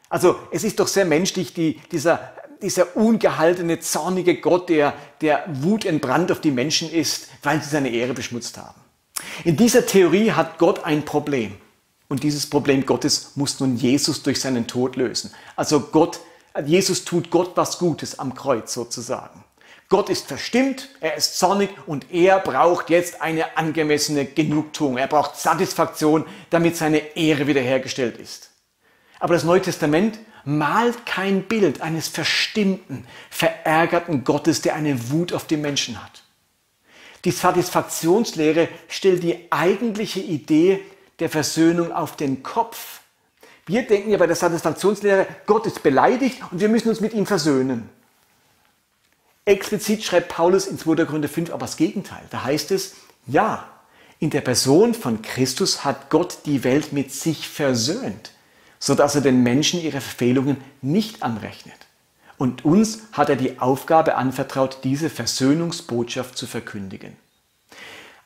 Also 0.09 0.39
es 0.51 0.65
ist 0.65 0.81
doch 0.81 0.89
sehr 0.89 1.05
menschlich, 1.05 1.55
die, 1.55 1.81
dieser, 1.91 2.33
dieser 2.61 2.97
ungehaltene, 2.97 3.81
zornige 3.81 4.41
Gott, 4.41 4.69
der, 4.69 4.95
der 5.21 5.45
wutentbrannt 5.49 6.31
auf 6.31 6.41
die 6.41 6.51
Menschen 6.51 6.91
ist, 6.91 7.29
weil 7.43 7.63
sie 7.63 7.71
seine 7.71 7.91
Ehre 7.91 8.13
beschmutzt 8.13 8.59
haben. 8.59 8.81
In 9.45 9.57
dieser 9.57 9.87
Theorie 9.87 10.33
hat 10.33 10.59
Gott 10.59 10.85
ein 10.85 11.05
Problem. 11.05 11.57
Und 12.09 12.23
dieses 12.25 12.49
Problem 12.49 12.85
Gottes 12.85 13.33
muss 13.37 13.59
nun 13.59 13.77
Jesus 13.77 14.23
durch 14.23 14.39
seinen 14.39 14.67
Tod 14.67 14.97
lösen. 14.97 15.33
Also 15.57 15.81
Gott, 15.81 16.21
Jesus 16.65 17.05
tut 17.05 17.31
Gott 17.31 17.57
was 17.57 17.79
Gutes 17.79 18.19
am 18.19 18.35
Kreuz 18.35 18.75
sozusagen. 18.75 19.45
Gott 19.89 20.09
ist 20.09 20.27
verstimmt, 20.27 20.89
er 21.01 21.17
ist 21.17 21.39
zornig 21.39 21.69
und 21.87 22.11
er 22.11 22.39
braucht 22.41 22.89
jetzt 22.89 23.21
eine 23.21 23.59
angemessene 23.59 24.25
Genugtuung. 24.25 24.97
Er 24.97 25.07
braucht 25.07 25.37
Satisfaktion, 25.37 26.25
damit 26.49 26.77
seine 26.77 27.15
Ehre 27.15 27.47
wiederhergestellt 27.47 28.17
ist. 28.17 28.51
Aber 29.21 29.35
das 29.35 29.45
Neue 29.45 29.61
Testament 29.61 30.19
malt 30.45 31.05
kein 31.05 31.43
Bild 31.43 31.83
eines 31.83 32.09
verstimmten, 32.09 33.07
verärgerten 33.31 34.25
Gottes, 34.25 34.63
der 34.63 34.75
eine 34.75 35.11
Wut 35.11 35.33
auf 35.33 35.47
die 35.47 35.59
Menschen 35.59 36.03
hat. 36.03 36.23
Die 37.27 37.31
Satisfaktionslehre 37.31 38.69
stellt 38.89 39.23
die 39.23 39.53
eigentliche 39.53 40.21
Idee 40.21 40.81
der 41.21 41.29
Versöhnung 41.29 41.93
auf 41.93 42.17
den 42.17 42.43
Kopf. 42.43 43.02
Wir 43.67 43.87
denken 43.87 44.11
ja 44.11 44.19
bei 44.19 44.27
der 44.27 44.37
Satisfaktionslehre, 44.37 45.27
Gott 45.47 45.67
ist 45.67 45.83
beleidigt 45.83 46.41
und 46.51 46.61
wir 46.61 46.69
müssen 46.69 46.89
uns 46.89 47.01
mit 47.01 47.15
ihm 47.15 47.27
versöhnen. 47.27 47.89
Explizit 49.45 50.05
schreibt 50.05 50.29
Paulus 50.29 50.67
in 50.67 50.79
2. 50.79 51.05
Korinther 51.05 51.29
5 51.29 51.51
aber 51.51 51.67
das 51.67 51.77
Gegenteil. 51.77 52.23
Da 52.31 52.45
heißt 52.45 52.71
es, 52.71 52.95
ja, 53.27 53.69
in 54.19 54.31
der 54.31 54.41
Person 54.41 54.95
von 54.95 55.23
Christus 55.23 55.85
hat 55.85 56.11
Gott 56.11 56.39
die 56.47 56.63
Welt 56.65 56.93
mit 56.93 57.13
sich 57.13 57.49
versöhnt, 57.49 58.33
sodass 58.79 59.15
er 59.17 59.21
den 59.21 59.43
Menschen 59.43 59.81
ihre 59.81 60.01
Verfehlungen 60.01 60.59
nicht 60.81 61.23
anrechnet. 61.23 61.75
Und 62.39 62.65
uns 62.65 63.03
hat 63.13 63.29
er 63.31 63.37
die 63.37 63.61
Aufgabe 63.61 64.17
anvertraut, 64.17 64.79
diese 64.85 65.11
Versöhnungsbotschaft 65.11 66.37
zu 66.37 66.47
verkündigen. 66.47 67.17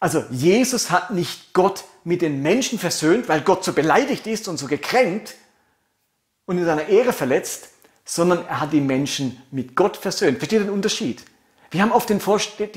Also 0.01 0.25
Jesus 0.31 0.91
hat 0.91 1.11
nicht 1.13 1.53
Gott 1.53 1.85
mit 2.07 2.23
den 2.23 2.41
Menschen 2.41 2.79
versöhnt, 2.79 3.29
weil 3.29 3.41
Gott 3.41 3.65
so 3.65 3.73
beleidigt 3.73 4.29
ist 4.29 4.47
und 4.47 4.59
so 4.59 4.69
gekränkt 4.69 5.35
und 6.45 6.57
in 6.57 6.65
seiner 6.65 6.87
Ehre 6.87 7.13
verletzt, 7.13 7.71
sondern 8.05 8.47
er 8.47 8.61
hat 8.61 8.73
die 8.73 8.81
Menschen 8.81 9.43
mit 9.51 9.75
Gott 9.75 9.97
versöhnt. 9.97 10.39
Versteht 10.39 10.61
ihr 10.61 10.67
den 10.67 10.73
Unterschied? 10.73 11.25
Wir 11.73 11.83
haben 11.83 11.91
oft 11.91 12.09
die 12.09 12.21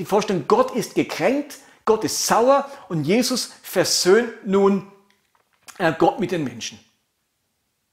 Vorstellung, 0.04 0.48
Gott 0.48 0.74
ist 0.74 0.96
gekränkt, 0.96 1.58
Gott 1.84 2.02
ist 2.02 2.26
sauer 2.26 2.68
und 2.88 3.04
Jesus 3.04 3.52
versöhnt 3.62 4.46
nun 4.46 4.90
äh, 5.78 5.92
Gott 5.96 6.18
mit 6.18 6.32
den 6.32 6.42
Menschen. 6.42 6.80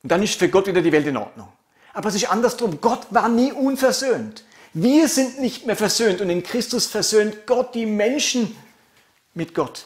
Und 0.02 0.12
dann 0.12 0.24
ist 0.24 0.40
für 0.40 0.50
Gott 0.50 0.66
wieder 0.66 0.82
die 0.82 0.92
Welt 0.92 1.06
in 1.06 1.18
Ordnung. 1.18 1.50
Aber 1.94 2.10
es 2.10 2.16
ist 2.16 2.32
andersrum. 2.32 2.82
Gott 2.82 3.06
war 3.12 3.30
nie 3.30 3.52
unversöhnt. 3.52 4.44
Wir 4.74 5.08
sind 5.08 5.40
nicht 5.40 5.68
mehr 5.68 5.76
versöhnt 5.76 6.20
und 6.20 6.32
in 6.32 6.42
Christus 6.42 6.88
versöhnt 6.88 7.46
Gott 7.46 7.76
die 7.76 7.86
Menschen 7.86 8.58
mit 9.36 9.54
Gott. 9.54 9.86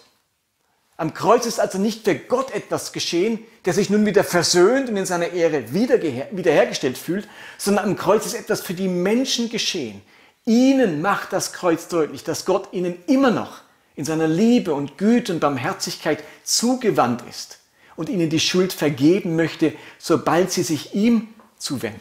Am 1.01 1.15
Kreuz 1.15 1.47
ist 1.47 1.59
also 1.59 1.79
nicht 1.79 2.03
für 2.03 2.13
Gott 2.13 2.51
etwas 2.51 2.93
geschehen, 2.93 3.39
der 3.65 3.73
sich 3.73 3.89
nun 3.89 4.05
wieder 4.05 4.23
versöhnt 4.23 4.87
und 4.87 4.97
in 4.97 5.07
seiner 5.07 5.31
Ehre 5.31 5.73
wiederhergestellt 5.73 6.95
fühlt, 6.95 7.27
sondern 7.57 7.85
am 7.85 7.95
Kreuz 7.95 8.27
ist 8.27 8.35
etwas 8.35 8.61
für 8.61 8.75
die 8.75 8.87
Menschen 8.87 9.49
geschehen. 9.49 10.03
Ihnen 10.45 11.01
macht 11.01 11.33
das 11.33 11.53
Kreuz 11.53 11.87
deutlich, 11.87 12.23
dass 12.23 12.45
Gott 12.45 12.71
ihnen 12.71 13.03
immer 13.07 13.31
noch 13.31 13.61
in 13.95 14.05
seiner 14.05 14.27
Liebe 14.27 14.75
und 14.75 14.99
Güte 14.99 15.33
und 15.33 15.39
Barmherzigkeit 15.39 16.23
zugewandt 16.43 17.23
ist 17.27 17.57
und 17.95 18.07
ihnen 18.07 18.29
die 18.29 18.39
Schuld 18.39 18.71
vergeben 18.71 19.35
möchte, 19.35 19.73
sobald 19.97 20.51
sie 20.51 20.61
sich 20.61 20.93
ihm 20.93 21.29
zuwenden. 21.57 21.99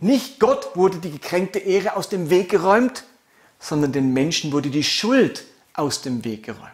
Nicht 0.00 0.40
Gott 0.40 0.74
wurde 0.74 0.98
die 0.98 1.12
gekränkte 1.12 1.60
Ehre 1.60 1.94
aus 1.94 2.08
dem 2.08 2.28
Weg 2.28 2.48
geräumt, 2.48 3.04
sondern 3.60 3.92
den 3.92 4.12
Menschen 4.12 4.50
wurde 4.50 4.70
die 4.70 4.82
Schuld 4.82 5.44
aus 5.74 6.02
dem 6.02 6.24
Weg 6.24 6.42
geräumt. 6.42 6.73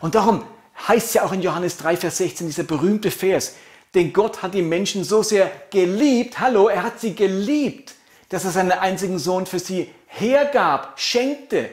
Und 0.00 0.14
darum 0.14 0.44
heißt 0.86 1.08
es 1.08 1.14
ja 1.14 1.24
auch 1.24 1.32
in 1.32 1.42
Johannes 1.42 1.76
3, 1.78 1.96
Vers 1.96 2.18
16, 2.18 2.46
dieser 2.46 2.62
berühmte 2.62 3.10
Vers, 3.10 3.54
denn 3.94 4.12
Gott 4.12 4.42
hat 4.42 4.54
die 4.54 4.62
Menschen 4.62 5.02
so 5.02 5.22
sehr 5.22 5.50
geliebt, 5.70 6.40
hallo, 6.40 6.68
er 6.68 6.82
hat 6.82 7.00
sie 7.00 7.14
geliebt, 7.14 7.94
dass 8.28 8.44
er 8.44 8.50
seinen 8.50 8.72
einzigen 8.72 9.18
Sohn 9.18 9.46
für 9.46 9.58
sie 9.58 9.90
hergab, 10.06 11.00
schenkte. 11.00 11.70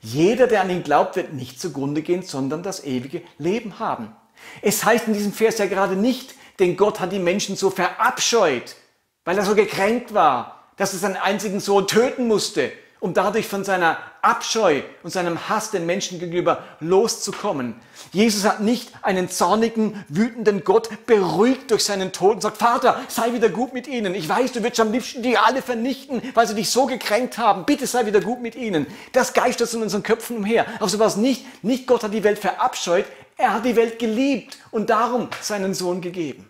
Jeder, 0.00 0.46
der 0.46 0.62
an 0.62 0.70
ihn 0.70 0.82
glaubt, 0.82 1.16
wird 1.16 1.34
nicht 1.34 1.60
zugrunde 1.60 2.02
gehen, 2.02 2.22
sondern 2.22 2.62
das 2.62 2.84
ewige 2.84 3.22
Leben 3.38 3.78
haben. 3.78 4.16
Es 4.62 4.84
heißt 4.84 5.06
in 5.06 5.14
diesem 5.14 5.32
Vers 5.32 5.58
ja 5.58 5.66
gerade 5.66 5.94
nicht, 5.94 6.34
denn 6.58 6.76
Gott 6.76 7.00
hat 7.00 7.12
die 7.12 7.18
Menschen 7.18 7.54
so 7.54 7.70
verabscheut, 7.70 8.76
weil 9.24 9.38
er 9.38 9.44
so 9.44 9.54
gekränkt 9.54 10.14
war, 10.14 10.64
dass 10.76 10.92
er 10.94 10.98
seinen 10.98 11.16
einzigen 11.16 11.60
Sohn 11.60 11.86
töten 11.86 12.26
musste, 12.26 12.72
um 13.02 13.14
dadurch 13.14 13.48
von 13.48 13.64
seiner 13.64 13.98
Abscheu 14.22 14.82
und 15.02 15.10
seinem 15.10 15.48
Hass 15.48 15.72
den 15.72 15.86
Menschen 15.86 16.20
gegenüber 16.20 16.62
loszukommen. 16.78 17.74
Jesus 18.12 18.44
hat 18.44 18.60
nicht 18.60 18.92
einen 19.02 19.28
zornigen, 19.28 20.04
wütenden 20.06 20.62
Gott 20.62 20.88
beruhigt 21.06 21.72
durch 21.72 21.84
seinen 21.84 22.12
Tod 22.12 22.36
und 22.36 22.40
sagt, 22.42 22.58
Vater, 22.58 23.00
sei 23.08 23.32
wieder 23.32 23.48
gut 23.48 23.74
mit 23.74 23.88
ihnen. 23.88 24.14
Ich 24.14 24.28
weiß, 24.28 24.52
du 24.52 24.62
wirst 24.62 24.78
am 24.78 24.92
liebsten 24.92 25.20
die 25.20 25.36
alle 25.36 25.62
vernichten, 25.62 26.22
weil 26.34 26.46
sie 26.46 26.54
dich 26.54 26.70
so 26.70 26.86
gekränkt 26.86 27.38
haben. 27.38 27.66
Bitte 27.66 27.88
sei 27.88 28.06
wieder 28.06 28.20
gut 28.20 28.40
mit 28.40 28.54
ihnen. 28.54 28.86
Das 29.12 29.32
geistert 29.32 29.74
in 29.74 29.82
unseren 29.82 30.04
Köpfen 30.04 30.36
umher. 30.36 30.66
Aber 30.76 30.88
so 30.88 31.00
was 31.00 31.16
nicht. 31.16 31.44
Nicht 31.64 31.88
Gott 31.88 32.04
hat 32.04 32.14
die 32.14 32.22
Welt 32.22 32.38
verabscheut, 32.38 33.06
er 33.36 33.54
hat 33.54 33.64
die 33.64 33.74
Welt 33.74 33.98
geliebt 33.98 34.58
und 34.70 34.90
darum 34.90 35.28
seinen 35.40 35.74
Sohn 35.74 36.00
gegeben. 36.00 36.48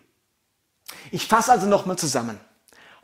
Ich 1.10 1.26
fasse 1.26 1.50
also 1.50 1.66
nochmal 1.66 1.96
zusammen. 1.96 2.38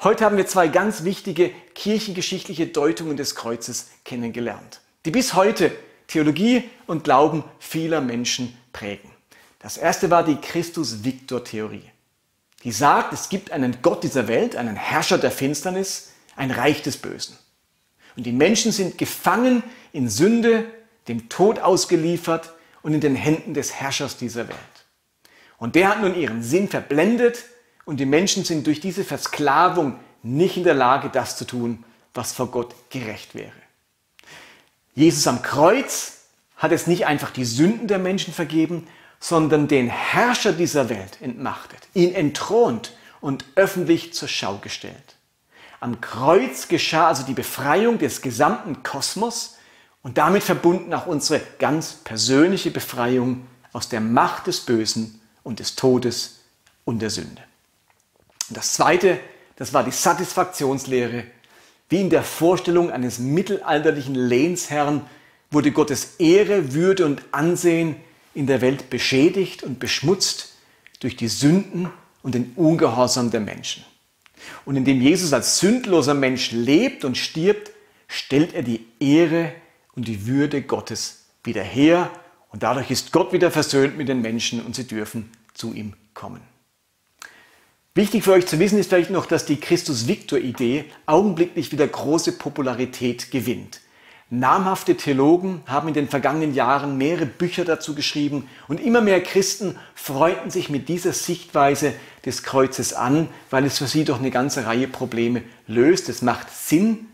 Heute 0.00 0.24
haben 0.24 0.36
wir 0.36 0.46
zwei 0.46 0.68
ganz 0.68 1.02
wichtige 1.02 1.50
kirchengeschichtliche 1.74 2.68
Deutungen 2.68 3.16
des 3.16 3.34
Kreuzes 3.34 3.88
kennengelernt, 4.04 4.80
die 5.04 5.10
bis 5.10 5.34
heute 5.34 5.72
Theologie 6.06 6.70
und 6.86 7.02
Glauben 7.02 7.42
vieler 7.58 8.00
Menschen 8.00 8.56
prägen. 8.72 9.10
Das 9.58 9.76
erste 9.76 10.08
war 10.08 10.22
die 10.22 10.36
Christus-Victor-Theorie. 10.36 11.90
Die 12.62 12.70
sagt, 12.70 13.12
es 13.12 13.28
gibt 13.28 13.50
einen 13.50 13.82
Gott 13.82 14.04
dieser 14.04 14.28
Welt, 14.28 14.54
einen 14.54 14.76
Herrscher 14.76 15.18
der 15.18 15.32
Finsternis, 15.32 16.12
ein 16.36 16.52
Reich 16.52 16.80
des 16.82 16.98
Bösen. 16.98 17.36
Und 18.16 18.24
die 18.24 18.32
Menschen 18.32 18.70
sind 18.70 18.98
gefangen 18.98 19.64
in 19.92 20.08
Sünde, 20.08 20.64
dem 21.08 21.28
Tod 21.28 21.58
ausgeliefert 21.58 22.52
und 22.82 22.94
in 22.94 23.00
den 23.00 23.16
Händen 23.16 23.52
des 23.52 23.74
Herrschers 23.74 24.16
dieser 24.16 24.46
Welt. 24.46 24.58
Und 25.56 25.74
der 25.74 25.88
hat 25.88 26.02
nun 26.02 26.14
ihren 26.14 26.44
Sinn 26.44 26.68
verblendet 26.68 27.44
und 27.88 27.96
die 27.96 28.04
Menschen 28.04 28.44
sind 28.44 28.66
durch 28.66 28.80
diese 28.80 29.02
Versklavung 29.02 29.98
nicht 30.22 30.58
in 30.58 30.64
der 30.64 30.74
Lage, 30.74 31.08
das 31.08 31.38
zu 31.38 31.46
tun, 31.46 31.84
was 32.12 32.34
vor 32.34 32.48
Gott 32.48 32.74
gerecht 32.90 33.34
wäre. 33.34 33.50
Jesus 34.94 35.26
am 35.26 35.40
Kreuz 35.40 36.18
hat 36.58 36.70
es 36.70 36.86
nicht 36.86 37.06
einfach 37.06 37.30
die 37.30 37.46
Sünden 37.46 37.88
der 37.88 37.98
Menschen 37.98 38.34
vergeben, 38.34 38.86
sondern 39.20 39.68
den 39.68 39.88
Herrscher 39.88 40.52
dieser 40.52 40.90
Welt 40.90 41.16
entmachtet, 41.22 41.80
ihn 41.94 42.14
entthront 42.14 42.92
und 43.22 43.46
öffentlich 43.54 44.12
zur 44.12 44.28
Schau 44.28 44.58
gestellt. 44.58 45.16
Am 45.80 46.02
Kreuz 46.02 46.68
geschah 46.68 47.08
also 47.08 47.22
die 47.22 47.32
Befreiung 47.32 47.96
des 47.96 48.20
gesamten 48.20 48.82
Kosmos 48.82 49.56
und 50.02 50.18
damit 50.18 50.42
verbunden 50.42 50.92
auch 50.92 51.06
unsere 51.06 51.40
ganz 51.58 51.94
persönliche 52.04 52.70
Befreiung 52.70 53.46
aus 53.72 53.88
der 53.88 54.02
Macht 54.02 54.46
des 54.46 54.60
Bösen 54.60 55.22
und 55.42 55.58
des 55.58 55.74
Todes 55.74 56.40
und 56.84 57.00
der 57.00 57.08
Sünde. 57.08 57.47
Und 58.48 58.56
das 58.56 58.72
zweite, 58.72 59.18
das 59.56 59.74
war 59.74 59.84
die 59.84 59.90
Satisfaktionslehre. 59.90 61.24
Wie 61.88 62.00
in 62.00 62.10
der 62.10 62.22
Vorstellung 62.22 62.90
eines 62.90 63.18
mittelalterlichen 63.18 64.14
Lehnsherrn 64.14 65.06
wurde 65.50 65.72
Gottes 65.72 66.16
Ehre, 66.18 66.74
Würde 66.74 67.06
und 67.06 67.22
Ansehen 67.32 67.96
in 68.34 68.46
der 68.46 68.60
Welt 68.60 68.90
beschädigt 68.90 69.62
und 69.62 69.80
beschmutzt 69.80 70.54
durch 71.00 71.16
die 71.16 71.28
Sünden 71.28 71.90
und 72.22 72.34
den 72.34 72.52
Ungehorsam 72.56 73.30
der 73.30 73.40
Menschen. 73.40 73.84
Und 74.64 74.76
indem 74.76 75.00
Jesus 75.00 75.32
als 75.32 75.58
sündloser 75.58 76.14
Mensch 76.14 76.52
lebt 76.52 77.04
und 77.04 77.16
stirbt, 77.16 77.70
stellt 78.06 78.54
er 78.54 78.62
die 78.62 78.86
Ehre 79.00 79.52
und 79.94 80.08
die 80.08 80.26
Würde 80.26 80.62
Gottes 80.62 81.24
wieder 81.44 81.62
her 81.62 82.10
und 82.50 82.62
dadurch 82.62 82.90
ist 82.90 83.12
Gott 83.12 83.32
wieder 83.32 83.50
versöhnt 83.50 83.96
mit 83.96 84.08
den 84.08 84.22
Menschen 84.22 84.64
und 84.64 84.74
sie 84.74 84.86
dürfen 84.86 85.30
zu 85.54 85.72
ihm 85.72 85.94
kommen. 86.14 86.40
Wichtig 87.94 88.24
für 88.24 88.32
euch 88.32 88.46
zu 88.46 88.58
wissen 88.58 88.78
ist 88.78 88.90
vielleicht 88.90 89.10
noch, 89.10 89.26
dass 89.26 89.44
die 89.44 89.58
Christus-Victor-Idee 89.58 90.84
augenblicklich 91.06 91.72
wieder 91.72 91.86
große 91.86 92.32
Popularität 92.32 93.30
gewinnt. 93.30 93.80
Namhafte 94.30 94.94
Theologen 94.94 95.62
haben 95.66 95.88
in 95.88 95.94
den 95.94 96.08
vergangenen 96.08 96.52
Jahren 96.52 96.98
mehrere 96.98 97.24
Bücher 97.24 97.64
dazu 97.64 97.94
geschrieben 97.94 98.46
und 98.68 98.78
immer 98.78 99.00
mehr 99.00 99.22
Christen 99.22 99.78
freuten 99.94 100.50
sich 100.50 100.68
mit 100.68 100.90
dieser 100.90 101.14
Sichtweise 101.14 101.94
des 102.26 102.42
Kreuzes 102.42 102.92
an, 102.92 103.28
weil 103.48 103.64
es 103.64 103.78
für 103.78 103.86
sie 103.86 104.04
doch 104.04 104.18
eine 104.18 104.30
ganze 104.30 104.66
Reihe 104.66 104.86
Probleme 104.86 105.42
löst. 105.66 106.10
Es 106.10 106.20
macht 106.20 106.50
Sinn, 106.50 107.06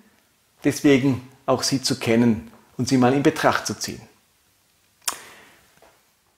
deswegen 0.65 1.21
auch 1.47 1.63
sie 1.63 1.81
zu 1.81 2.01
kennen 2.01 2.51
und 2.77 2.89
sie 2.89 2.97
mal 2.97 3.15
in 3.15 3.23
Betracht 3.23 3.65
zu 3.69 3.79
ziehen. 3.79 4.03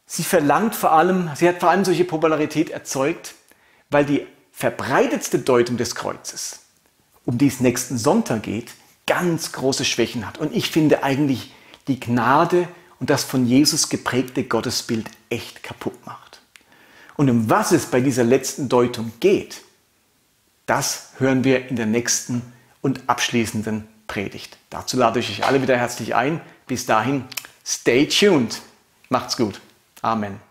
Sie 0.04 0.24
verlangt 0.24 0.74
vor 0.74 0.92
allem, 0.92 1.30
sie 1.34 1.48
hat 1.48 1.60
vor 1.60 1.70
allem 1.70 1.86
solche 1.86 2.04
Popularität 2.04 2.68
erzeugt, 2.68 3.34
weil 3.90 4.04
die 4.04 4.26
verbreitetste 4.52 5.38
Deutung 5.38 5.76
des 5.76 5.94
Kreuzes, 5.94 6.60
um 7.24 7.38
die 7.38 7.48
es 7.48 7.60
nächsten 7.60 7.98
Sonntag 7.98 8.44
geht, 8.44 8.72
ganz 9.06 9.52
große 9.52 9.84
Schwächen 9.84 10.26
hat. 10.26 10.38
Und 10.38 10.54
ich 10.54 10.70
finde 10.70 11.02
eigentlich 11.02 11.52
die 11.88 12.00
Gnade 12.00 12.68
und 12.98 13.10
das 13.10 13.24
von 13.24 13.46
Jesus 13.46 13.88
geprägte 13.88 14.44
Gottesbild 14.44 15.08
echt 15.30 15.62
kaputt 15.62 15.94
macht. 16.06 16.40
Und 17.16 17.30
um 17.30 17.48
was 17.48 17.72
es 17.72 17.86
bei 17.86 18.00
dieser 18.00 18.24
letzten 18.24 18.68
Deutung 18.68 19.12
geht, 19.20 19.62
das 20.66 21.10
hören 21.18 21.44
wir 21.44 21.68
in 21.68 21.76
der 21.76 21.86
nächsten 21.86 22.42
und 22.82 23.08
abschließenden 23.08 23.86
Predigt. 24.06 24.58
Dazu 24.70 24.96
lade 24.96 25.20
ich 25.20 25.30
euch 25.30 25.46
alle 25.46 25.62
wieder 25.62 25.76
herzlich 25.76 26.14
ein. 26.14 26.40
Bis 26.66 26.86
dahin, 26.86 27.24
stay 27.64 28.06
tuned. 28.06 28.60
Macht's 29.08 29.36
gut. 29.36 29.60
Amen. 30.02 30.45